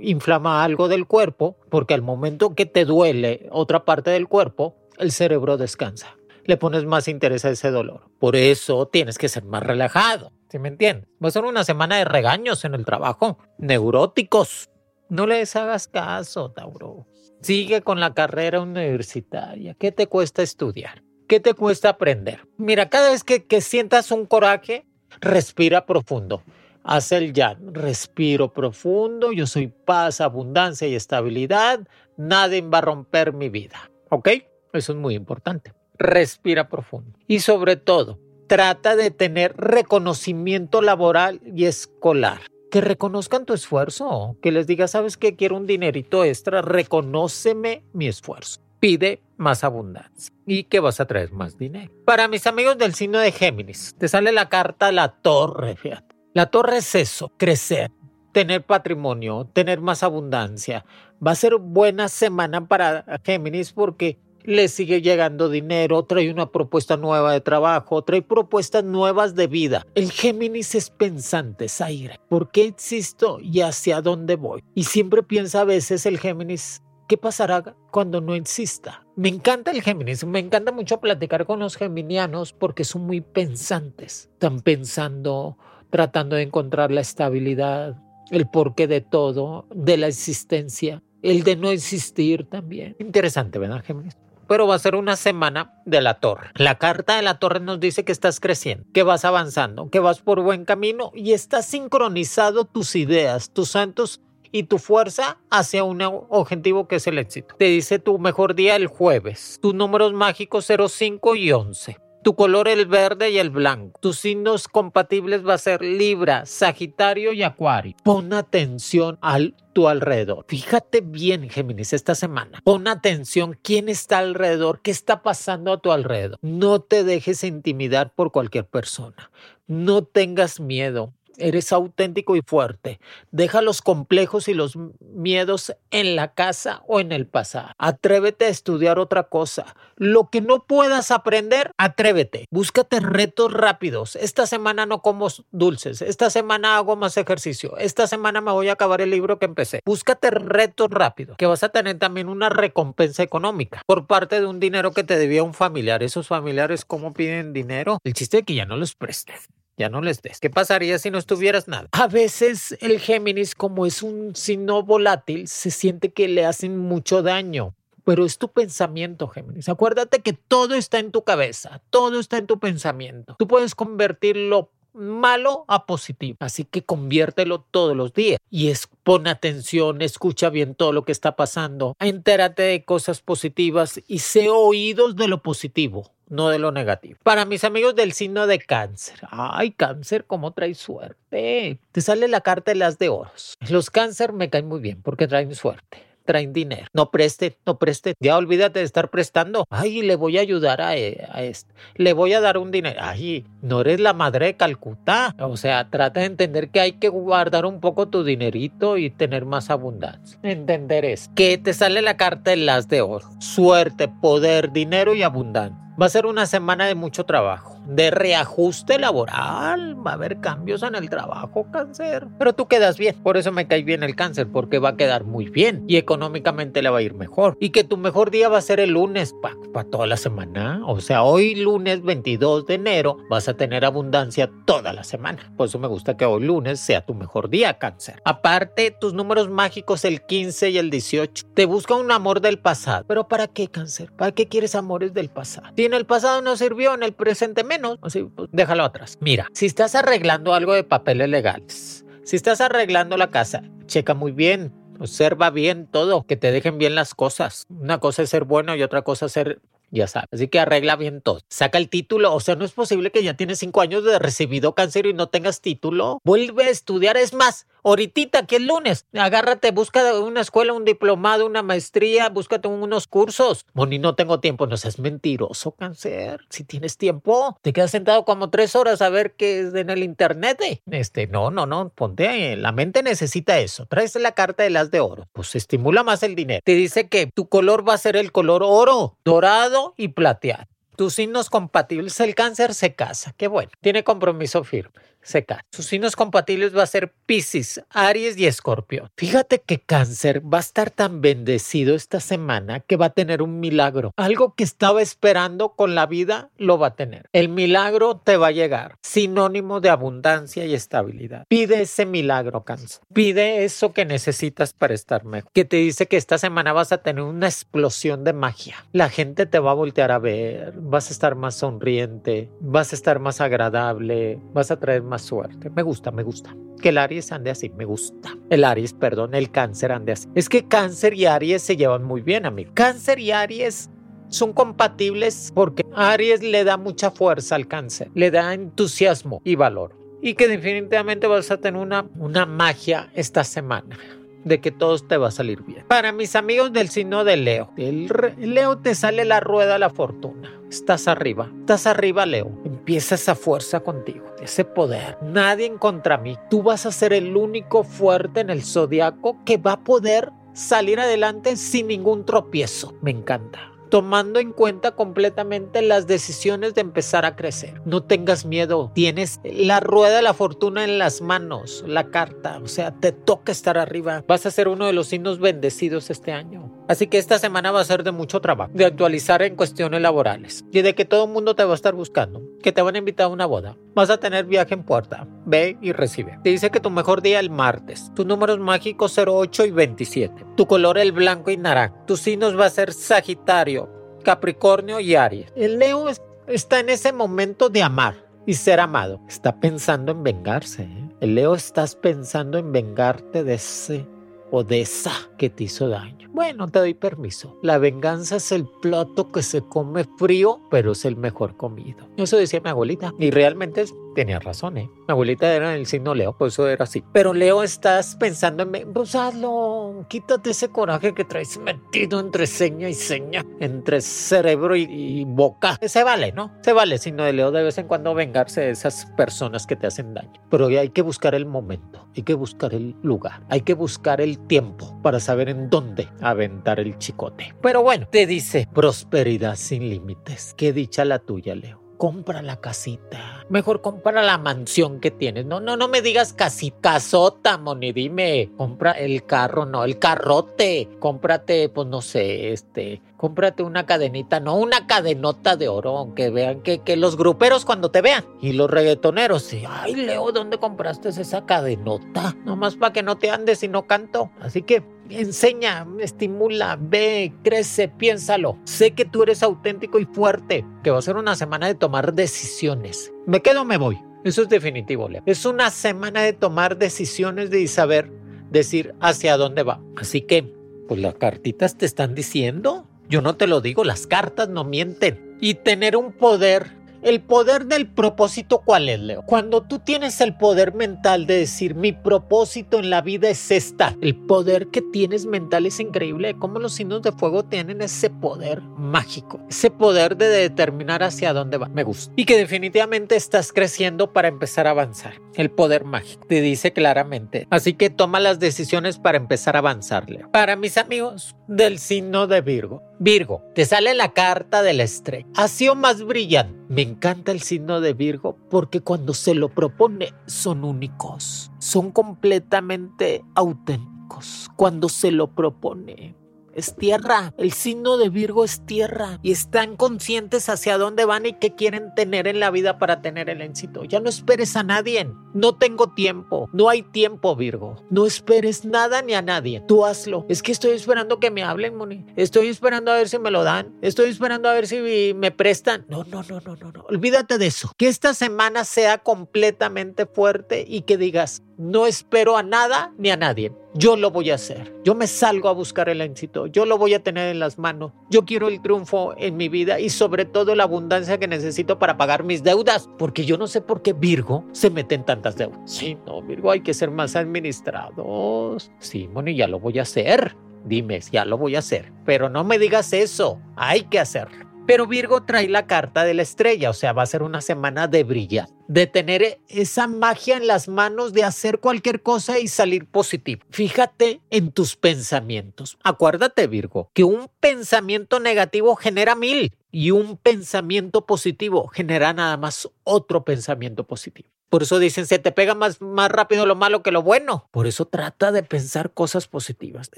inflama 0.00 0.64
algo 0.64 0.88
del 0.88 1.06
cuerpo, 1.06 1.58
porque 1.68 1.92
al 1.92 2.00
momento 2.00 2.54
que 2.54 2.64
te 2.64 2.86
duele 2.86 3.46
otra 3.50 3.84
parte 3.84 4.08
del 4.08 4.26
cuerpo, 4.26 4.74
el 4.96 5.12
cerebro 5.12 5.58
descansa. 5.58 6.16
Le 6.44 6.56
pones 6.56 6.84
más 6.84 7.08
interés 7.08 7.44
a 7.44 7.50
ese 7.50 7.70
dolor. 7.70 8.10
Por 8.18 8.36
eso 8.36 8.86
tienes 8.86 9.18
que 9.18 9.28
ser 9.28 9.44
más 9.44 9.62
relajado. 9.62 10.32
¿Sí 10.50 10.58
me 10.58 10.68
entiendes? 10.68 11.08
Va 11.22 11.28
a 11.28 11.30
ser 11.30 11.44
una 11.44 11.64
semana 11.64 11.96
de 11.96 12.04
regaños 12.04 12.64
en 12.64 12.74
el 12.74 12.84
trabajo. 12.84 13.38
Neuróticos. 13.58 14.70
No 15.08 15.26
les 15.26 15.54
hagas 15.56 15.88
caso, 15.88 16.50
Tauro. 16.50 17.06
Sigue 17.42 17.82
con 17.82 18.00
la 18.00 18.14
carrera 18.14 18.60
universitaria. 18.60 19.74
¿Qué 19.74 19.92
te 19.92 20.06
cuesta 20.06 20.42
estudiar? 20.42 21.02
¿Qué 21.28 21.40
te 21.40 21.54
cuesta 21.54 21.90
aprender? 21.90 22.46
Mira, 22.56 22.88
cada 22.88 23.10
vez 23.10 23.24
que, 23.24 23.44
que 23.44 23.60
sientas 23.60 24.10
un 24.10 24.26
coraje, 24.26 24.86
respira 25.20 25.86
profundo. 25.86 26.42
Haz 26.84 27.12
el 27.12 27.32
ya. 27.32 27.56
Respiro 27.60 28.52
profundo. 28.52 29.32
Yo 29.32 29.46
soy 29.46 29.68
paz, 29.68 30.20
abundancia 30.20 30.88
y 30.88 30.94
estabilidad. 30.94 31.86
Nadie 32.16 32.62
va 32.62 32.78
a 32.78 32.82
romper 32.82 33.32
mi 33.32 33.48
vida. 33.48 33.90
¿Ok? 34.10 34.28
Eso 34.72 34.92
es 34.92 34.98
muy 34.98 35.14
importante. 35.14 35.72
Respira 36.02 36.68
profundo. 36.68 37.16
Y 37.28 37.40
sobre 37.40 37.76
todo, 37.76 38.18
trata 38.48 38.96
de 38.96 39.12
tener 39.12 39.54
reconocimiento 39.56 40.82
laboral 40.82 41.40
y 41.54 41.66
escolar. 41.66 42.40
Que 42.72 42.80
reconozcan 42.80 43.46
tu 43.46 43.52
esfuerzo, 43.52 44.36
que 44.42 44.50
les 44.50 44.66
diga, 44.66 44.88
sabes 44.88 45.16
que 45.16 45.36
quiero 45.36 45.56
un 45.56 45.68
dinerito 45.68 46.24
extra, 46.24 46.60
reconóceme 46.60 47.84
mi 47.92 48.08
esfuerzo. 48.08 48.60
Pide 48.80 49.22
más 49.36 49.62
abundancia 49.62 50.34
y 50.44 50.64
que 50.64 50.80
vas 50.80 50.98
a 50.98 51.06
traer 51.06 51.30
más 51.30 51.56
dinero. 51.56 51.92
Para 52.04 52.26
mis 52.26 52.48
amigos 52.48 52.76
del 52.78 52.94
signo 52.94 53.20
de 53.20 53.30
Géminis, 53.30 53.94
te 53.96 54.08
sale 54.08 54.32
la 54.32 54.48
carta 54.48 54.90
la 54.90 55.20
torre, 55.20 55.76
fíjate. 55.76 56.16
La 56.34 56.46
torre 56.46 56.78
es 56.78 56.94
eso, 56.96 57.30
crecer, 57.36 57.92
tener 58.32 58.64
patrimonio, 58.64 59.48
tener 59.52 59.80
más 59.80 60.02
abundancia. 60.02 60.84
Va 61.24 61.30
a 61.30 61.36
ser 61.36 61.58
buena 61.58 62.08
semana 62.08 62.66
para 62.66 63.20
Géminis 63.22 63.72
porque 63.72 64.18
le 64.44 64.68
sigue 64.68 65.02
llegando 65.02 65.48
dinero, 65.48 66.04
trae 66.04 66.30
una 66.30 66.50
propuesta 66.50 66.96
nueva 66.96 67.32
de 67.32 67.40
trabajo, 67.40 68.02
trae 68.02 68.22
propuestas 68.22 68.84
nuevas 68.84 69.34
de 69.34 69.46
vida. 69.46 69.86
El 69.94 70.10
Géminis 70.10 70.74
es 70.74 70.90
pensante, 70.90 71.68
Zaire. 71.68 72.18
¿Por 72.28 72.50
qué 72.50 72.64
existo 72.64 73.38
y 73.40 73.60
hacia 73.60 74.00
dónde 74.00 74.36
voy? 74.36 74.62
Y 74.74 74.84
siempre 74.84 75.22
piensa 75.22 75.60
a 75.60 75.64
veces 75.64 76.06
el 76.06 76.18
Géminis, 76.18 76.82
¿qué 77.08 77.16
pasará 77.16 77.76
cuando 77.90 78.20
no 78.20 78.34
exista? 78.34 79.04
Me 79.16 79.28
encanta 79.28 79.70
el 79.70 79.82
Géminis, 79.82 80.24
me 80.24 80.38
encanta 80.38 80.72
mucho 80.72 81.00
platicar 81.00 81.46
con 81.46 81.60
los 81.60 81.76
geminianos 81.76 82.52
porque 82.52 82.84
son 82.84 83.02
muy 83.06 83.20
pensantes. 83.20 84.30
Están 84.32 84.60
pensando, 84.60 85.58
tratando 85.90 86.36
de 86.36 86.42
encontrar 86.42 86.90
la 86.90 87.02
estabilidad, 87.02 87.96
el 88.30 88.48
porqué 88.48 88.86
de 88.86 89.02
todo, 89.02 89.66
de 89.74 89.98
la 89.98 90.06
existencia, 90.06 91.02
el 91.20 91.42
de 91.42 91.56
no 91.56 91.70
existir 91.70 92.48
también. 92.48 92.96
Interesante, 92.98 93.58
¿verdad, 93.58 93.84
Géminis? 93.84 94.16
Pero 94.52 94.66
va 94.66 94.74
a 94.74 94.78
ser 94.78 94.96
una 94.96 95.16
semana 95.16 95.72
de 95.86 96.02
la 96.02 96.20
torre. 96.20 96.50
La 96.56 96.76
carta 96.76 97.16
de 97.16 97.22
la 97.22 97.38
torre 97.38 97.58
nos 97.58 97.80
dice 97.80 98.04
que 98.04 98.12
estás 98.12 98.38
creciendo, 98.38 98.84
que 98.92 99.02
vas 99.02 99.24
avanzando, 99.24 99.88
que 99.88 99.98
vas 99.98 100.20
por 100.20 100.42
buen 100.42 100.66
camino 100.66 101.10
y 101.14 101.32
estás 101.32 101.64
sincronizado 101.64 102.66
tus 102.66 102.94
ideas, 102.94 103.48
tus 103.48 103.70
santos 103.70 104.20
y 104.50 104.64
tu 104.64 104.76
fuerza 104.76 105.38
hacia 105.48 105.84
un 105.84 106.02
objetivo 106.02 106.86
que 106.86 106.96
es 106.96 107.06
el 107.06 107.16
éxito. 107.16 107.54
Te 107.58 107.64
dice 107.64 107.98
tu 107.98 108.18
mejor 108.18 108.54
día 108.54 108.76
el 108.76 108.88
jueves, 108.88 109.58
tus 109.62 109.72
números 109.72 110.12
mágicos 110.12 110.66
05 110.66 111.34
y 111.34 111.50
11. 111.50 111.96
Tu 112.22 112.36
color 112.36 112.68
el 112.68 112.86
verde 112.86 113.30
y 113.30 113.38
el 113.38 113.50
blanco. 113.50 113.98
Tus 114.00 114.20
signos 114.20 114.68
compatibles 114.68 115.44
va 115.44 115.54
a 115.54 115.58
ser 115.58 115.82
Libra, 115.82 116.46
Sagitario 116.46 117.32
y 117.32 117.42
Acuario. 117.42 117.96
Pon 118.04 118.32
atención 118.32 119.18
a 119.22 119.40
tu 119.72 119.88
alrededor. 119.88 120.44
Fíjate 120.46 121.00
bien, 121.00 121.50
Géminis, 121.50 121.92
esta 121.92 122.14
semana. 122.14 122.60
Pon 122.62 122.86
atención 122.86 123.58
quién 123.60 123.88
está 123.88 124.18
alrededor, 124.18 124.82
qué 124.82 124.92
está 124.92 125.22
pasando 125.22 125.72
a 125.72 125.80
tu 125.80 125.90
alrededor. 125.90 126.38
No 126.42 126.80
te 126.80 127.02
dejes 127.02 127.42
intimidar 127.42 128.14
por 128.14 128.30
cualquier 128.30 128.66
persona. 128.66 129.32
No 129.66 130.04
tengas 130.04 130.60
miedo 130.60 131.14
eres 131.38 131.72
auténtico 131.72 132.36
y 132.36 132.42
fuerte. 132.42 133.00
Deja 133.30 133.62
los 133.62 133.82
complejos 133.82 134.48
y 134.48 134.54
los 134.54 134.76
miedos 135.00 135.74
en 135.90 136.16
la 136.16 136.34
casa 136.34 136.82
o 136.86 137.00
en 137.00 137.12
el 137.12 137.26
pasado. 137.26 137.70
Atrévete 137.78 138.46
a 138.46 138.48
estudiar 138.48 138.98
otra 138.98 139.24
cosa. 139.24 139.74
Lo 139.96 140.30
que 140.30 140.40
no 140.40 140.64
puedas 140.66 141.10
aprender, 141.10 141.72
atrévete. 141.76 142.46
Búscate 142.50 143.00
retos 143.00 143.52
rápidos. 143.52 144.16
Esta 144.16 144.46
semana 144.46 144.86
no 144.86 145.02
como 145.02 145.28
dulces. 145.50 146.02
Esta 146.02 146.30
semana 146.30 146.76
hago 146.76 146.96
más 146.96 147.16
ejercicio. 147.16 147.76
Esta 147.78 148.06
semana 148.06 148.40
me 148.40 148.52
voy 148.52 148.68
a 148.68 148.72
acabar 148.72 149.00
el 149.00 149.10
libro 149.10 149.38
que 149.38 149.46
empecé. 149.46 149.80
Búscate 149.84 150.30
retos 150.30 150.90
rápidos, 150.90 151.36
que 151.36 151.46
vas 151.46 151.62
a 151.62 151.68
tener 151.68 151.98
también 151.98 152.28
una 152.28 152.48
recompensa 152.48 153.22
económica 153.22 153.82
por 153.86 154.06
parte 154.06 154.40
de 154.40 154.46
un 154.46 154.60
dinero 154.60 154.92
que 154.92 155.04
te 155.04 155.16
debía 155.16 155.42
un 155.42 155.54
familiar. 155.54 156.02
Esos 156.02 156.28
familiares, 156.28 156.84
¿cómo 156.84 157.12
piden 157.12 157.52
dinero? 157.52 157.98
El 158.04 158.14
chiste 158.14 158.38
es 158.38 158.44
que 158.44 158.54
ya 158.54 158.66
no 158.66 158.76
los 158.76 158.94
prestes 158.94 159.48
ya 159.76 159.88
no 159.88 160.00
les 160.00 160.22
des. 160.22 160.40
¿Qué 160.40 160.50
pasaría 160.50 160.98
si 160.98 161.10
no 161.10 161.18
estuvieras 161.18 161.68
nada? 161.68 161.88
A 161.92 162.06
veces 162.06 162.76
el 162.80 163.00
Géminis, 163.00 163.54
como 163.54 163.86
es 163.86 164.02
un 164.02 164.34
signo 164.36 164.82
volátil, 164.82 165.48
se 165.48 165.70
siente 165.70 166.12
que 166.12 166.28
le 166.28 166.44
hacen 166.44 166.78
mucho 166.78 167.22
daño. 167.22 167.74
Pero 168.04 168.24
es 168.24 168.38
tu 168.38 168.48
pensamiento, 168.48 169.28
Géminis. 169.28 169.68
Acuérdate 169.68 170.20
que 170.20 170.32
todo 170.32 170.74
está 170.74 170.98
en 170.98 171.12
tu 171.12 171.22
cabeza, 171.22 171.82
todo 171.90 172.18
está 172.18 172.36
en 172.38 172.48
tu 172.48 172.58
pensamiento. 172.58 173.36
Tú 173.38 173.46
puedes 173.46 173.76
convertirlo 173.76 174.70
malo 174.94 175.64
a 175.68 175.86
positivo. 175.86 176.36
Así 176.40 176.64
que 176.64 176.84
conviértelo 176.84 177.60
todos 177.60 177.96
los 177.96 178.12
días 178.12 178.38
y 178.50 178.68
es, 178.68 178.88
pon 179.02 179.26
atención, 179.26 180.02
escucha 180.02 180.50
bien 180.50 180.74
todo 180.74 180.92
lo 180.92 181.04
que 181.04 181.12
está 181.12 181.36
pasando, 181.36 181.96
entérate 181.98 182.62
de 182.62 182.84
cosas 182.84 183.20
positivas 183.20 184.00
y 184.06 184.20
sé 184.20 184.48
oídos 184.48 185.16
de 185.16 185.28
lo 185.28 185.42
positivo. 185.42 186.10
No 186.28 186.48
de 186.48 186.58
lo 186.58 186.72
negativo. 186.72 187.18
Para 187.22 187.44
mis 187.44 187.62
amigos 187.62 187.94
del 187.94 188.12
signo 188.12 188.46
de 188.46 188.58
cáncer. 188.58 189.20
Ay, 189.30 189.72
cáncer, 189.72 190.24
¿cómo 190.24 190.52
trae 190.52 190.74
suerte? 190.74 191.78
Te 191.92 192.00
sale 192.00 192.26
la 192.26 192.40
carta 192.40 192.70
de 192.70 192.76
las 192.76 192.98
de 192.98 193.10
oros. 193.10 193.52
Los 193.68 193.90
cáncer 193.90 194.32
me 194.32 194.48
caen 194.48 194.66
muy 194.66 194.80
bien 194.80 195.02
porque 195.02 195.28
traen 195.28 195.54
suerte 195.54 196.11
traen 196.24 196.52
dinero. 196.52 196.86
No 196.92 197.10
preste, 197.10 197.56
no 197.66 197.78
preste. 197.78 198.14
Ya 198.20 198.36
olvídate 198.36 198.80
de 198.80 198.84
estar 198.84 199.10
prestando. 199.10 199.66
Ay, 199.70 200.02
le 200.02 200.16
voy 200.16 200.38
a 200.38 200.40
ayudar 200.40 200.80
a, 200.80 200.96
este. 200.96 201.72
Le 201.96 202.12
voy 202.12 202.32
a 202.32 202.40
dar 202.40 202.58
un 202.58 202.70
dinero. 202.70 203.00
Ay, 203.02 203.44
no 203.60 203.80
eres 203.80 204.00
la 204.00 204.12
madre 204.12 204.46
de 204.46 204.56
Calcuta. 204.56 205.34
O 205.38 205.56
sea, 205.56 205.90
trata 205.90 206.20
de 206.20 206.26
entender 206.26 206.70
que 206.70 206.80
hay 206.80 206.92
que 206.92 207.08
guardar 207.08 207.66
un 207.66 207.80
poco 207.80 208.08
tu 208.08 208.24
dinerito 208.24 208.96
y 208.96 209.10
tener 209.10 209.44
más 209.44 209.70
abundancia. 209.70 210.38
Entender 210.42 211.04
es 211.04 211.30
que 211.34 211.58
te 211.58 211.74
sale 211.74 212.02
la 212.02 212.16
carta 212.16 212.50
de 212.50 212.56
las 212.56 212.88
de 212.88 213.00
oro. 213.00 213.28
Suerte, 213.40 214.08
poder, 214.08 214.72
dinero 214.72 215.14
y 215.14 215.22
abundancia. 215.22 215.82
Va 216.00 216.06
a 216.06 216.08
ser 216.08 216.24
una 216.24 216.46
semana 216.46 216.86
de 216.86 216.94
mucho 216.94 217.24
trabajo, 217.24 217.78
de 217.86 218.10
reajuste 218.10 218.98
laboral. 218.98 219.96
Va 220.06 220.12
a 220.12 220.14
haber 220.14 220.40
cambios 220.40 220.82
en 220.82 220.94
el 220.94 221.10
trabajo, 221.10 221.66
cáncer. 221.70 222.26
Pero 222.38 222.54
tú 222.54 222.66
quedas 222.66 222.98
bien. 222.98 223.16
Por 223.22 223.36
eso 223.36 223.52
me 223.52 223.66
cae 223.66 223.82
bien 223.82 224.02
el 224.02 224.16
cáncer, 224.16 224.48
porque 224.48 224.78
va 224.78 224.90
a 224.90 224.96
quedar 224.96 225.24
muy 225.24 225.48
bien 225.48 225.84
y 225.86 225.96
económicamente 225.96 226.82
le 226.82 226.90
va 226.90 226.98
a 226.98 227.02
ir 227.02 227.14
mejor. 227.14 227.56
Y 227.60 227.70
que 227.70 227.84
tu 227.84 227.96
mejor 227.96 228.30
día 228.30 228.48
va 228.48 228.58
a 228.58 228.62
ser 228.62 228.80
el 228.80 228.90
lunes 228.90 229.34
para 229.72 229.84
toda 229.84 230.06
la 230.06 230.16
semana. 230.16 230.82
O 230.86 231.00
sea, 231.00 231.22
hoy 231.22 231.54
lunes 231.54 232.02
22 232.02 232.66
de 232.66 232.74
enero 232.74 233.18
vas 233.28 233.48
a 233.48 233.54
tener 233.54 233.84
abundancia 233.84 234.50
toda 234.66 234.92
la 234.92 235.04
semana. 235.04 235.52
Por 235.56 235.66
eso 235.68 235.78
me 235.78 235.88
gusta 235.88 236.16
que 236.16 236.24
hoy 236.24 236.44
lunes 236.44 236.80
sea 236.80 237.04
tu 237.04 237.14
mejor 237.14 237.48
día, 237.48 237.78
cáncer. 237.78 238.20
Aparte, 238.24 238.90
tus 238.90 239.14
números 239.14 239.48
mágicos, 239.48 240.04
el 240.04 240.22
15 240.22 240.70
y 240.70 240.78
el 240.78 240.90
18, 240.90 241.46
te 241.54 241.66
busca 241.66 241.94
un 241.94 242.10
amor 242.10 242.40
del 242.40 242.58
pasado. 242.58 243.04
¿Pero 243.06 243.28
para 243.28 243.48
qué, 243.48 243.68
cáncer? 243.68 244.12
¿Para 244.12 244.32
qué 244.32 244.48
quieres 244.48 244.74
amores 244.74 245.14
del 245.14 245.28
pasado? 245.28 245.68
Si 245.76 245.84
en 245.84 245.94
el 245.94 246.06
pasado 246.06 246.42
no 246.42 246.56
sirvió, 246.56 246.94
en 246.94 247.02
el 247.02 247.12
presente 247.12 247.64
menos, 247.72 247.98
así, 248.02 248.24
pues 248.24 248.48
déjalo 248.52 248.84
atrás. 248.84 249.18
Mira, 249.20 249.48
si 249.52 249.66
estás 249.66 249.94
arreglando 249.94 250.54
algo 250.54 250.74
de 250.74 250.84
papeles 250.84 251.28
legales, 251.28 252.04
si 252.24 252.36
estás 252.36 252.60
arreglando 252.60 253.16
la 253.16 253.30
casa, 253.30 253.62
checa 253.86 254.14
muy 254.14 254.32
bien, 254.32 254.72
observa 255.00 255.50
bien 255.50 255.86
todo, 255.86 256.24
que 256.26 256.36
te 256.36 256.52
dejen 256.52 256.78
bien 256.78 256.94
las 256.94 257.14
cosas. 257.14 257.66
Una 257.68 257.98
cosa 257.98 258.22
es 258.22 258.30
ser 258.30 258.44
bueno 258.44 258.76
y 258.76 258.82
otra 258.82 259.02
cosa 259.02 259.28
ser 259.28 259.60
ya 259.92 260.06
sabes. 260.06 260.28
Así 260.32 260.48
que 260.48 260.58
arregla 260.58 260.96
bien 260.96 261.20
todo. 261.20 261.40
Saca 261.48 261.76
el 261.76 261.88
título. 261.90 262.34
O 262.34 262.40
sea, 262.40 262.56
no 262.56 262.64
es 262.64 262.72
posible 262.72 263.12
que 263.12 263.22
ya 263.22 263.34
tienes 263.34 263.58
cinco 263.58 263.82
años 263.82 264.04
de 264.04 264.18
recibido 264.18 264.74
cáncer 264.74 265.06
y 265.06 265.12
no 265.12 265.28
tengas 265.28 265.60
título. 265.60 266.18
Vuelve 266.24 266.64
a 266.64 266.70
estudiar. 266.70 267.18
Es 267.18 267.34
más, 267.34 267.66
ahorita 267.82 268.46
que 268.46 268.56
es 268.56 268.62
lunes, 268.62 269.06
agárrate, 269.14 269.70
busca 269.70 270.18
una 270.20 270.40
escuela, 270.40 270.72
un 270.72 270.84
diplomado, 270.84 271.46
una 271.46 271.62
maestría, 271.62 272.28
búscate 272.28 272.68
unos 272.68 273.06
cursos. 273.06 273.66
Moni, 273.74 273.98
no 273.98 274.14
tengo 274.14 274.40
tiempo. 274.40 274.66
No 274.66 274.76
seas 274.76 274.98
mentiroso, 274.98 275.72
cáncer. 275.72 276.40
Si 276.48 276.64
tienes 276.64 276.96
tiempo, 276.96 277.58
te 277.62 277.72
quedas 277.72 277.90
sentado 277.90 278.24
como 278.24 278.50
tres 278.50 278.76
horas 278.76 279.02
a 279.02 279.08
ver 279.08 279.34
qué 279.34 279.60
es 279.60 279.74
en 279.74 279.90
el 279.90 280.02
internet. 280.02 280.60
Eh. 280.62 280.82
Este, 280.90 281.26
no, 281.26 281.50
no, 281.50 281.66
no. 281.66 281.90
Ponte 281.90 282.28
ahí. 282.28 282.56
La 282.56 282.72
mente 282.72 283.02
necesita 283.02 283.58
eso. 283.58 283.86
Traes 283.86 284.14
la 284.16 284.32
carta 284.32 284.62
de 284.62 284.70
las 284.70 284.90
de 284.90 285.00
oro. 285.00 285.28
Pues 285.32 285.54
estimula 285.54 286.02
más 286.02 286.22
el 286.22 286.34
dinero. 286.34 286.60
Te 286.64 286.74
dice 286.74 287.08
que 287.08 287.26
tu 287.26 287.48
color 287.48 287.88
va 287.88 287.94
a 287.94 287.98
ser 287.98 288.16
el 288.16 288.32
color 288.32 288.62
oro, 288.64 289.16
dorado 289.24 289.94
y 289.96 290.08
plateado. 290.08 290.66
Tus 290.96 291.14
signos 291.14 291.48
compatibles, 291.48 292.20
el 292.20 292.34
cáncer 292.34 292.74
se 292.74 292.94
casa. 292.94 293.34
Qué 293.36 293.48
bueno. 293.48 293.70
Tiene 293.80 294.04
compromiso 294.04 294.62
firme 294.62 295.11
se 295.22 295.46
Sus 295.70 295.86
signos 295.86 296.16
compatibles 296.16 296.76
va 296.76 296.82
a 296.82 296.86
ser 296.86 297.12
Pisces, 297.26 297.82
Aries 297.90 298.36
y 298.38 298.46
Escorpio. 298.46 299.10
Fíjate 299.16 299.60
que 299.60 299.80
Cáncer 299.80 300.42
va 300.42 300.58
a 300.58 300.60
estar 300.60 300.90
tan 300.90 301.20
bendecido 301.20 301.94
esta 301.94 302.20
semana 302.20 302.80
que 302.80 302.96
va 302.96 303.06
a 303.06 303.10
tener 303.10 303.42
un 303.42 303.60
milagro. 303.60 304.12
Algo 304.16 304.54
que 304.54 304.64
estaba 304.64 305.02
esperando 305.02 305.70
con 305.70 305.94
la 305.94 306.06
vida 306.06 306.50
lo 306.56 306.78
va 306.78 306.88
a 306.88 306.96
tener. 306.96 307.28
El 307.32 307.48
milagro 307.48 308.16
te 308.16 308.36
va 308.36 308.48
a 308.48 308.52
llegar, 308.52 308.96
sinónimo 309.02 309.80
de 309.80 309.90
abundancia 309.90 310.64
y 310.66 310.74
estabilidad. 310.74 311.44
Pide 311.48 311.82
ese 311.82 312.06
milagro, 312.06 312.64
Cáncer. 312.64 313.02
Pide 313.12 313.64
eso 313.64 313.92
que 313.92 314.04
necesitas 314.04 314.72
para 314.72 314.94
estar 314.94 315.24
mejor. 315.24 315.50
Que 315.52 315.64
te 315.64 315.76
dice 315.76 316.06
que 316.06 316.16
esta 316.16 316.38
semana 316.38 316.72
vas 316.72 316.92
a 316.92 316.98
tener 316.98 317.22
una 317.22 317.46
explosión 317.46 318.24
de 318.24 318.32
magia. 318.32 318.84
La 318.92 319.08
gente 319.08 319.46
te 319.46 319.58
va 319.58 319.70
a 319.70 319.74
voltear 319.74 320.10
a 320.10 320.18
ver, 320.18 320.72
vas 320.76 321.10
a 321.10 321.12
estar 321.12 321.34
más 321.34 321.54
sonriente, 321.54 322.50
vas 322.60 322.92
a 322.92 322.96
estar 322.96 323.18
más 323.18 323.40
agradable, 323.40 324.38
vas 324.52 324.70
a 324.70 324.78
traer 324.78 325.02
suerte. 325.18 325.70
Me 325.70 325.82
gusta, 325.82 326.10
me 326.10 326.22
gusta. 326.22 326.54
Que 326.80 326.90
el 326.90 326.98
Aries 326.98 327.32
ande 327.32 327.50
así, 327.50 327.70
me 327.70 327.84
gusta. 327.84 328.36
El 328.50 328.64
Aries, 328.64 328.92
perdón, 328.92 329.34
el 329.34 329.50
cáncer 329.50 329.92
ande 329.92 330.12
así. 330.12 330.28
Es 330.34 330.48
que 330.48 330.66
cáncer 330.66 331.14
y 331.14 331.26
Aries 331.26 331.62
se 331.62 331.76
llevan 331.76 332.04
muy 332.04 332.22
bien, 332.22 332.46
amigo. 332.46 332.72
Cáncer 332.74 333.18
y 333.18 333.30
Aries 333.30 333.90
son 334.28 334.52
compatibles 334.52 335.52
porque 335.54 335.84
Aries 335.94 336.42
le 336.42 336.64
da 336.64 336.76
mucha 336.76 337.10
fuerza 337.10 337.54
al 337.54 337.68
cáncer, 337.68 338.10
le 338.14 338.30
da 338.30 338.54
entusiasmo 338.54 339.40
y 339.44 339.54
valor. 339.56 339.96
Y 340.22 340.34
que 340.34 340.48
definitivamente 340.48 341.26
vas 341.26 341.50
a 341.50 341.58
tener 341.58 341.80
una, 341.80 342.06
una 342.16 342.46
magia 342.46 343.10
esta 343.14 343.44
semana 343.44 343.98
de 344.44 344.60
que 344.60 344.70
todo 344.70 344.98
te 344.98 345.16
va 345.16 345.28
a 345.28 345.32
salir 345.32 345.62
bien. 345.62 345.84
Para 345.88 346.12
mis 346.12 346.36
amigos 346.36 346.72
del 346.72 346.88
signo 346.88 347.24
de 347.24 347.36
Leo, 347.36 347.70
el 347.76 348.08
Leo 348.38 348.78
te 348.78 348.94
sale 348.94 349.24
la 349.24 349.40
rueda 349.40 349.74
de 349.74 349.78
la 349.78 349.90
fortuna. 349.90 350.50
Estás 350.68 351.06
arriba, 351.06 351.50
estás 351.60 351.86
arriba, 351.86 352.24
Leo. 352.24 352.50
Empieza 352.64 353.14
esa 353.14 353.34
fuerza 353.34 353.80
contigo, 353.80 354.24
ese 354.40 354.64
poder. 354.64 355.18
Nadie 355.22 355.70
contra 355.76 356.16
mí. 356.16 356.36
Tú 356.48 356.62
vas 356.62 356.86
a 356.86 356.92
ser 356.92 357.12
el 357.12 357.36
único 357.36 357.84
fuerte 357.84 358.40
en 358.40 358.50
el 358.50 358.62
zodiaco 358.62 359.36
que 359.44 359.58
va 359.58 359.72
a 359.72 359.84
poder 359.84 360.30
salir 360.54 360.98
adelante 360.98 361.56
sin 361.56 361.88
ningún 361.88 362.24
tropiezo. 362.24 362.94
Me 363.02 363.10
encanta 363.10 363.71
tomando 363.92 364.40
en 364.40 364.52
cuenta 364.52 364.92
completamente 364.92 365.82
las 365.82 366.06
decisiones 366.06 366.74
de 366.74 366.80
empezar 366.80 367.26
a 367.26 367.36
crecer. 367.36 367.82
No 367.84 368.02
tengas 368.02 368.46
miedo, 368.46 368.90
tienes 368.94 369.38
la 369.44 369.80
rueda 369.80 370.16
de 370.16 370.22
la 370.22 370.32
fortuna 370.32 370.82
en 370.82 370.98
las 370.98 371.20
manos, 371.20 371.84
la 371.86 372.08
carta, 372.08 372.58
o 372.64 372.68
sea, 372.68 372.92
te 372.92 373.12
toca 373.12 373.52
estar 373.52 373.76
arriba. 373.76 374.24
Vas 374.26 374.46
a 374.46 374.50
ser 374.50 374.68
uno 374.68 374.86
de 374.86 374.94
los 374.94 375.08
signos 375.08 375.40
bendecidos 375.40 376.08
este 376.08 376.32
año. 376.32 376.72
Así 376.88 377.06
que 377.06 377.18
esta 377.18 377.38
semana 377.38 377.70
va 377.70 377.80
a 377.80 377.84
ser 377.84 378.02
de 378.02 378.12
mucho 378.12 378.40
trabajo, 378.40 378.72
de 378.74 378.86
actualizar 378.86 379.42
en 379.42 379.56
cuestiones 379.56 380.00
laborales 380.00 380.64
y 380.72 380.80
de 380.80 380.94
que 380.94 381.04
todo 381.04 381.26
el 381.26 381.30
mundo 381.30 381.54
te 381.54 381.64
va 381.64 381.72
a 381.72 381.74
estar 381.74 381.94
buscando, 381.94 382.40
que 382.62 382.72
te 382.72 382.80
van 382.80 382.94
a 382.94 382.98
invitar 382.98 383.26
a 383.26 383.28
una 383.28 383.44
boda. 383.44 383.76
Vas 383.94 384.08
a 384.08 384.18
tener 384.18 384.46
viaje 384.46 384.72
en 384.72 384.84
puerta, 384.84 385.28
ve 385.44 385.76
y 385.80 385.92
recibe. 385.92 386.38
Te 386.42 386.50
dice 386.50 386.70
que 386.70 386.80
tu 386.80 386.90
mejor 386.90 387.22
día 387.22 387.40
el 387.40 387.50
martes, 387.50 388.12
tus 388.14 388.26
números 388.26 388.58
mágicos 388.58 389.18
08 389.18 389.66
y 389.66 389.70
27, 389.70 390.46
tu 390.56 390.66
color 390.66 390.98
el 390.98 391.12
blanco 391.12 391.50
y 391.50 391.56
naranja, 391.56 391.94
tus 392.06 392.20
signos 392.20 392.58
va 392.58 392.66
a 392.66 392.70
ser 392.70 392.92
Sagitario, 392.92 393.88
Capricornio 394.24 395.00
y 395.00 395.14
Aries. 395.14 395.52
El 395.56 395.78
Leo 395.78 396.06
está 396.46 396.80
en 396.80 396.90
ese 396.90 397.12
momento 397.12 397.68
de 397.68 397.82
amar 397.82 398.14
y 398.46 398.54
ser 398.54 398.80
amado. 398.80 399.20
Está 399.28 399.58
pensando 399.60 400.12
en 400.12 400.22
vengarse. 400.22 400.84
¿eh? 400.84 401.08
El 401.20 401.34
Leo 401.34 401.54
estás 401.54 401.96
pensando 401.96 402.58
en 402.58 402.72
vengarte 402.72 403.44
de 403.44 403.54
ese 403.54 404.06
o 404.50 404.64
de 404.64 404.82
esa 404.82 405.12
que 405.38 405.48
te 405.48 405.64
hizo 405.64 405.88
daño. 405.88 406.28
Bueno, 406.32 406.68
te 406.68 406.78
doy 406.78 406.94
permiso. 406.94 407.58
La 407.62 407.78
venganza 407.78 408.36
es 408.36 408.52
el 408.52 408.66
plato 408.66 409.32
que 409.32 409.42
se 409.42 409.62
come 409.62 410.04
frío, 410.18 410.60
pero 410.70 410.92
es 410.92 411.04
el 411.04 411.16
mejor 411.16 411.56
comido. 411.56 412.08
Eso 412.16 412.36
decía 412.36 412.60
mi 412.60 412.70
abuelita. 412.70 413.12
Y 413.18 413.30
realmente 413.30 413.84
tenía 414.14 414.38
razón, 414.38 414.78
¿eh? 414.78 414.90
Mi 415.08 415.12
abuelita 415.12 415.52
era 415.52 415.74
el 415.74 415.86
signo 415.86 416.14
Leo, 416.14 416.36
por 416.36 416.48
eso 416.48 416.68
era 416.68 416.84
así. 416.84 417.02
Pero 417.12 417.32
Leo, 417.32 417.62
estás 417.62 418.16
pensando 418.16 418.62
en... 418.62 418.92
Pues 418.92 419.14
hazlo. 419.14 420.06
Quítate 420.08 420.50
ese 420.50 420.68
coraje 420.68 421.14
que 421.14 421.24
traes 421.24 421.58
metido 421.58 422.20
entre 422.20 422.46
seña 422.46 422.88
y 422.88 422.94
seña. 422.94 423.44
Entre 423.60 424.00
cerebro 424.00 424.76
y, 424.76 425.24
boca. 425.24 425.78
Se 425.82 426.04
vale, 426.04 426.32
¿no? 426.32 426.52
Se 426.62 426.72
vale, 426.72 426.98
signo 426.98 427.24
de 427.24 427.32
Leo, 427.32 427.50
de 427.50 427.62
vez 427.62 427.78
en 427.78 427.86
cuando 427.86 428.14
vengarse 428.14 428.60
de 428.62 428.70
esas 428.70 429.06
personas 429.16 429.66
que 429.66 429.76
te 429.76 429.86
hacen 429.86 430.14
daño. 430.14 430.40
Pero 430.50 430.66
hay 430.66 430.90
que 430.90 431.02
buscar 431.02 431.34
el 431.34 431.46
momento. 431.46 432.08
Hay 432.16 432.22
que 432.22 432.34
buscar 432.34 432.74
el 432.74 432.96
lugar. 433.02 433.42
Hay 433.48 433.62
que 433.62 433.74
buscar 433.74 434.20
el 434.20 434.38
tiempo 434.46 435.00
para 435.02 435.20
saber 435.20 435.48
en 435.48 435.70
dónde 435.70 436.08
aventar 436.20 436.80
el 436.80 436.98
chicote. 436.98 437.54
Pero 437.62 437.82
bueno, 437.82 438.06
te 438.10 438.26
dice 438.26 438.68
prosperidad 438.72 439.56
sin 439.56 439.88
límites. 439.88 440.54
Qué 440.56 440.72
dicha 440.72 441.04
la 441.04 441.18
tuya, 441.18 441.54
Leo 441.54 441.82
compra 442.02 442.42
la 442.42 442.56
casita. 442.56 443.41
Mejor 443.52 443.82
compra 443.82 444.22
la 444.22 444.38
mansión 444.38 444.98
que 444.98 445.10
tienes. 445.10 445.44
No, 445.44 445.60
no, 445.60 445.76
no 445.76 445.86
me 445.86 446.00
digas 446.00 446.32
casi 446.32 446.70
casota, 446.70 447.58
Moni. 447.58 447.92
Dime, 447.92 448.50
compra 448.56 448.92
el 448.92 449.26
carro, 449.26 449.66
no, 449.66 449.84
el 449.84 449.98
carrote. 449.98 450.88
Cómprate, 450.98 451.68
pues 451.68 451.86
no 451.86 452.00
sé, 452.00 452.54
este, 452.54 453.02
cómprate 453.18 453.62
una 453.62 453.84
cadenita, 453.84 454.40
no 454.40 454.56
una 454.56 454.86
cadenota 454.86 455.56
de 455.56 455.68
oro, 455.68 455.98
aunque 455.98 456.30
vean 456.30 456.62
que, 456.62 456.78
que 456.78 456.96
los 456.96 457.18
gruperos 457.18 457.66
cuando 457.66 457.90
te 457.90 458.00
vean 458.00 458.24
y 458.40 458.52
los 458.52 458.70
reggaetoneros, 458.70 459.52
y, 459.52 459.64
ay 459.68 459.96
Leo, 459.96 460.32
¿dónde 460.32 460.56
compraste 460.56 461.10
esa 461.10 461.44
cadenota? 461.44 462.34
Nomás 462.46 462.76
para 462.76 462.94
que 462.94 463.02
no 463.02 463.18
te 463.18 463.30
andes 463.30 463.62
y 463.62 463.68
no 463.68 463.86
canto. 463.86 464.30
Así 464.40 464.62
que 464.62 464.82
enseña, 465.18 465.86
estimula, 466.00 466.78
ve, 466.80 467.32
crece, 467.42 467.88
piénsalo. 467.88 468.58
Sé 468.64 468.92
que 468.92 469.04
tú 469.04 469.22
eres 469.22 469.42
auténtico 469.42 469.98
y 469.98 470.04
fuerte, 470.06 470.64
que 470.82 470.90
va 470.90 470.98
a 470.98 471.02
ser 471.02 471.16
una 471.16 471.36
semana 471.36 471.66
de 471.66 471.74
tomar 471.74 472.14
decisiones. 472.14 473.12
¿Me 473.26 473.40
quedo 473.40 473.62
o 473.62 473.64
me 473.64 473.76
voy? 473.76 473.98
Eso 474.24 474.42
es 474.42 474.48
definitivo, 474.48 475.08
Leo. 475.08 475.22
Es 475.26 475.44
una 475.44 475.70
semana 475.70 476.22
de 476.22 476.32
tomar 476.32 476.78
decisiones 476.78 477.50
de 477.50 477.66
saber 477.66 478.12
decir 478.50 478.94
hacia 479.00 479.36
dónde 479.36 479.62
va. 479.62 479.80
Así 479.96 480.22
que, 480.22 480.54
pues 480.86 481.00
las 481.00 481.14
cartitas 481.14 481.76
te 481.76 481.86
están 481.86 482.14
diciendo. 482.14 482.86
Yo 483.08 483.20
no 483.20 483.36
te 483.36 483.46
lo 483.46 483.60
digo, 483.60 483.84
las 483.84 484.06
cartas 484.06 484.48
no 484.48 484.64
mienten. 484.64 485.36
Y 485.40 485.54
tener 485.54 485.96
un 485.96 486.12
poder 486.12 486.81
el 487.02 487.20
poder 487.20 487.66
del 487.66 487.88
propósito, 487.88 488.62
¿cuál 488.64 488.88
es, 488.88 489.00
Leo? 489.00 489.22
Cuando 489.26 489.62
tú 489.62 489.78
tienes 489.78 490.20
el 490.20 490.36
poder 490.36 490.74
mental 490.74 491.26
de 491.26 491.38
decir, 491.38 491.74
mi 491.74 491.92
propósito 491.92 492.78
en 492.78 492.90
la 492.90 493.02
vida 493.02 493.28
es 493.28 493.50
esta, 493.50 493.96
el 494.00 494.14
poder 494.14 494.68
que 494.68 494.82
tienes 494.82 495.26
mental 495.26 495.66
es 495.66 495.80
increíble. 495.80 496.36
Cómo 496.38 496.58
los 496.58 496.74
signos 496.74 497.02
de 497.02 497.12
fuego 497.12 497.44
tienen 497.44 497.82
ese 497.82 498.10
poder 498.10 498.62
mágico, 498.62 499.40
ese 499.48 499.70
poder 499.70 500.16
de 500.16 500.28
determinar 500.28 501.02
hacia 501.02 501.32
dónde 501.32 501.58
va. 501.58 501.68
Me 501.68 501.82
gusta. 501.82 502.12
Y 502.16 502.24
que 502.24 502.36
definitivamente 502.36 503.16
estás 503.16 503.52
creciendo 503.52 504.12
para 504.12 504.28
empezar 504.28 504.66
a 504.66 504.70
avanzar. 504.70 505.14
El 505.34 505.50
poder 505.50 505.84
mágico 505.84 506.26
te 506.26 506.40
dice 506.40 506.72
claramente. 506.72 507.46
Así 507.50 507.74
que 507.74 507.90
toma 507.90 508.20
las 508.20 508.38
decisiones 508.38 508.98
para 508.98 509.18
empezar 509.18 509.56
a 509.56 509.60
avanzar, 509.60 510.08
Leo. 510.08 510.30
Para 510.30 510.56
mis 510.56 510.76
amigos 510.78 511.34
del 511.56 511.78
signo 511.78 512.26
de 512.26 512.40
Virgo. 512.40 512.82
Virgo, 512.98 513.42
te 513.54 513.64
sale 513.64 513.94
la 513.94 514.12
carta 514.12 514.62
de 514.62 514.72
la 514.72 514.84
estrella. 514.84 515.26
Ha 515.36 515.48
sido 515.48 515.74
más 515.74 516.02
brillante. 516.02 516.58
Me 516.68 516.82
encanta 516.82 517.32
el 517.32 517.42
signo 517.42 517.80
de 517.80 517.92
Virgo 517.92 518.36
porque 518.48 518.80
cuando 518.80 519.12
se 519.12 519.34
lo 519.34 519.48
propone 519.48 520.14
son 520.26 520.64
únicos, 520.64 521.50
son 521.58 521.90
completamente 521.90 523.24
auténticos. 523.34 524.48
Cuando 524.56 524.88
se 524.88 525.10
lo 525.10 525.34
propone, 525.34 526.14
es 526.54 526.76
tierra. 526.76 527.34
El 527.38 527.52
signo 527.52 527.96
de 527.96 528.08
Virgo 528.08 528.44
es 528.44 528.64
tierra. 528.66 529.18
Y 529.22 529.32
están 529.32 529.76
conscientes 529.76 530.48
hacia 530.48 530.78
dónde 530.78 531.04
van 531.04 531.26
y 531.26 531.34
qué 531.34 531.54
quieren 531.54 531.94
tener 531.94 532.26
en 532.26 532.40
la 532.40 532.50
vida 532.50 532.78
para 532.78 533.02
tener 533.02 533.28
el 533.28 533.40
éxito. 533.40 533.84
Ya 533.84 534.00
no 534.00 534.08
esperes 534.08 534.56
a 534.56 534.62
nadie. 534.62 535.10
No 535.34 535.56
tengo 535.56 535.94
tiempo. 535.94 536.48
No 536.52 536.68
hay 536.68 536.82
tiempo, 536.82 537.34
Virgo. 537.36 537.76
No 537.90 538.06
esperes 538.06 538.64
nada 538.64 539.02
ni 539.02 539.14
a 539.14 539.22
nadie. 539.22 539.62
Tú 539.66 539.84
hazlo. 539.84 540.26
Es 540.28 540.42
que 540.42 540.52
estoy 540.52 540.72
esperando 540.72 541.18
que 541.20 541.30
me 541.30 541.42
hablen, 541.42 541.76
Moni. 541.76 542.04
Estoy 542.16 542.48
esperando 542.48 542.92
a 542.92 542.96
ver 542.96 543.08
si 543.08 543.18
me 543.18 543.30
lo 543.30 543.44
dan. 543.44 543.74
Estoy 543.80 544.10
esperando 544.10 544.48
a 544.48 544.54
ver 544.54 544.66
si 544.66 545.12
me 545.14 545.30
prestan. 545.30 545.86
No, 545.88 546.04
no, 546.04 546.22
no, 546.22 546.40
no, 546.40 546.56
no. 546.56 546.72
no. 546.72 546.84
Olvídate 546.88 547.38
de 547.38 547.46
eso. 547.46 547.72
Que 547.76 547.88
esta 547.88 548.14
semana 548.14 548.64
sea 548.64 548.98
completamente 548.98 550.06
fuerte 550.06 550.64
y 550.66 550.82
que 550.82 550.96
digas, 550.96 551.42
no 551.62 551.86
espero 551.86 552.36
a 552.36 552.42
nada 552.42 552.92
ni 552.98 553.10
a 553.10 553.16
nadie. 553.16 553.52
Yo 553.74 553.96
lo 553.96 554.10
voy 554.10 554.30
a 554.30 554.34
hacer. 554.34 554.74
Yo 554.84 554.94
me 554.94 555.06
salgo 555.06 555.48
a 555.48 555.52
buscar 555.52 555.88
el 555.88 556.00
éxito. 556.00 556.46
Yo 556.46 556.66
lo 556.66 556.76
voy 556.76 556.92
a 556.92 557.02
tener 557.02 557.28
en 557.28 557.38
las 557.38 557.58
manos. 557.58 557.92
Yo 558.10 558.24
quiero 558.24 558.48
el 558.48 558.60
triunfo 558.60 559.14
en 559.16 559.36
mi 559.36 559.48
vida 559.48 559.78
y 559.78 559.88
sobre 559.88 560.24
todo 560.24 560.54
la 560.56 560.64
abundancia 560.64 561.18
que 561.18 561.28
necesito 561.28 561.78
para 561.78 561.96
pagar 561.96 562.24
mis 562.24 562.42
deudas. 562.42 562.90
Porque 562.98 563.24
yo 563.24 563.38
no 563.38 563.46
sé 563.46 563.60
por 563.60 563.80
qué 563.80 563.92
Virgo 563.92 564.44
se 564.52 564.70
mete 564.70 564.96
en 564.96 565.04
tantas 565.04 565.36
deudas. 565.36 565.60
Sí, 565.64 565.96
no, 566.04 566.20
Virgo, 566.20 566.50
hay 566.50 566.60
que 566.60 566.74
ser 566.74 566.90
más 566.90 567.14
administrados. 567.14 568.70
Sí, 568.78 569.08
Moni, 569.08 569.36
ya 569.36 569.46
lo 569.46 569.60
voy 569.60 569.78
a 569.78 569.82
hacer. 569.82 570.36
Dime, 570.64 571.00
ya 571.12 571.24
lo 571.24 571.38
voy 571.38 571.54
a 571.54 571.60
hacer. 571.60 571.92
Pero 572.04 572.28
no 572.28 572.42
me 572.42 572.58
digas 572.58 572.92
eso. 572.92 573.38
Hay 573.56 573.84
que 573.84 574.00
hacerlo. 574.00 574.52
Pero 574.66 574.86
Virgo 574.86 575.24
trae 575.24 575.48
la 575.48 575.66
carta 575.66 576.04
de 576.04 576.14
la 576.14 576.22
estrella, 576.22 576.70
o 576.70 576.72
sea, 576.72 576.92
va 576.92 577.02
a 577.02 577.06
ser 577.06 577.22
una 577.24 577.40
semana 577.40 577.88
de 577.88 578.04
brillar, 578.04 578.48
de 578.72 578.86
tener 578.86 579.38
esa 579.48 579.86
magia 579.86 580.38
en 580.38 580.46
las 580.46 580.66
manos 580.66 581.12
de 581.12 581.24
hacer 581.24 581.58
cualquier 581.58 582.00
cosa 582.00 582.38
y 582.38 582.48
salir 582.48 582.86
positivo. 582.86 583.42
Fíjate 583.50 584.22
en 584.30 584.50
tus 584.50 584.76
pensamientos. 584.76 585.76
Acuérdate, 585.84 586.46
Virgo, 586.46 586.88
que 586.94 587.04
un 587.04 587.28
pensamiento 587.38 588.18
negativo 588.18 588.74
genera 588.76 589.14
mil 589.14 589.52
y 589.70 589.90
un 589.90 590.16
pensamiento 590.16 591.04
positivo 591.04 591.68
genera 591.68 592.14
nada 592.14 592.38
más 592.38 592.66
otro 592.82 593.24
pensamiento 593.24 593.84
positivo. 593.84 594.30
Por 594.48 594.62
eso 594.62 594.78
dicen, 594.78 595.06
se 595.06 595.18
te 595.18 595.32
pega 595.32 595.54
más, 595.54 595.82
más 595.82 596.10
rápido 596.10 596.46
lo 596.46 596.54
malo 596.54 596.82
que 596.82 596.92
lo 596.92 597.02
bueno. 597.02 597.48
Por 597.50 597.66
eso 597.66 597.84
trata 597.86 598.32
de 598.32 598.42
pensar 598.42 598.92
cosas 598.92 599.28
positivas. 599.28 599.90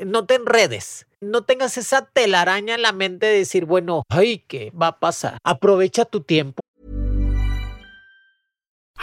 No 0.05 0.27
te 0.27 0.35
enredes. 0.35 1.07
No 1.21 1.43
tengas 1.43 1.77
esa 1.79 2.07
telaraña 2.07 2.75
en 2.75 2.83
la 2.83 2.93
mente 2.93 3.27
de 3.27 3.39
decir, 3.39 3.67
bueno, 3.67 4.03
ay, 4.09 4.45
¿qué 4.49 4.71
va 4.71 4.89
a 4.89 5.01
pasar? 5.01 5.39
Aprovecha 5.45 6.05
tu 6.05 6.23
tiempo. 6.23 6.61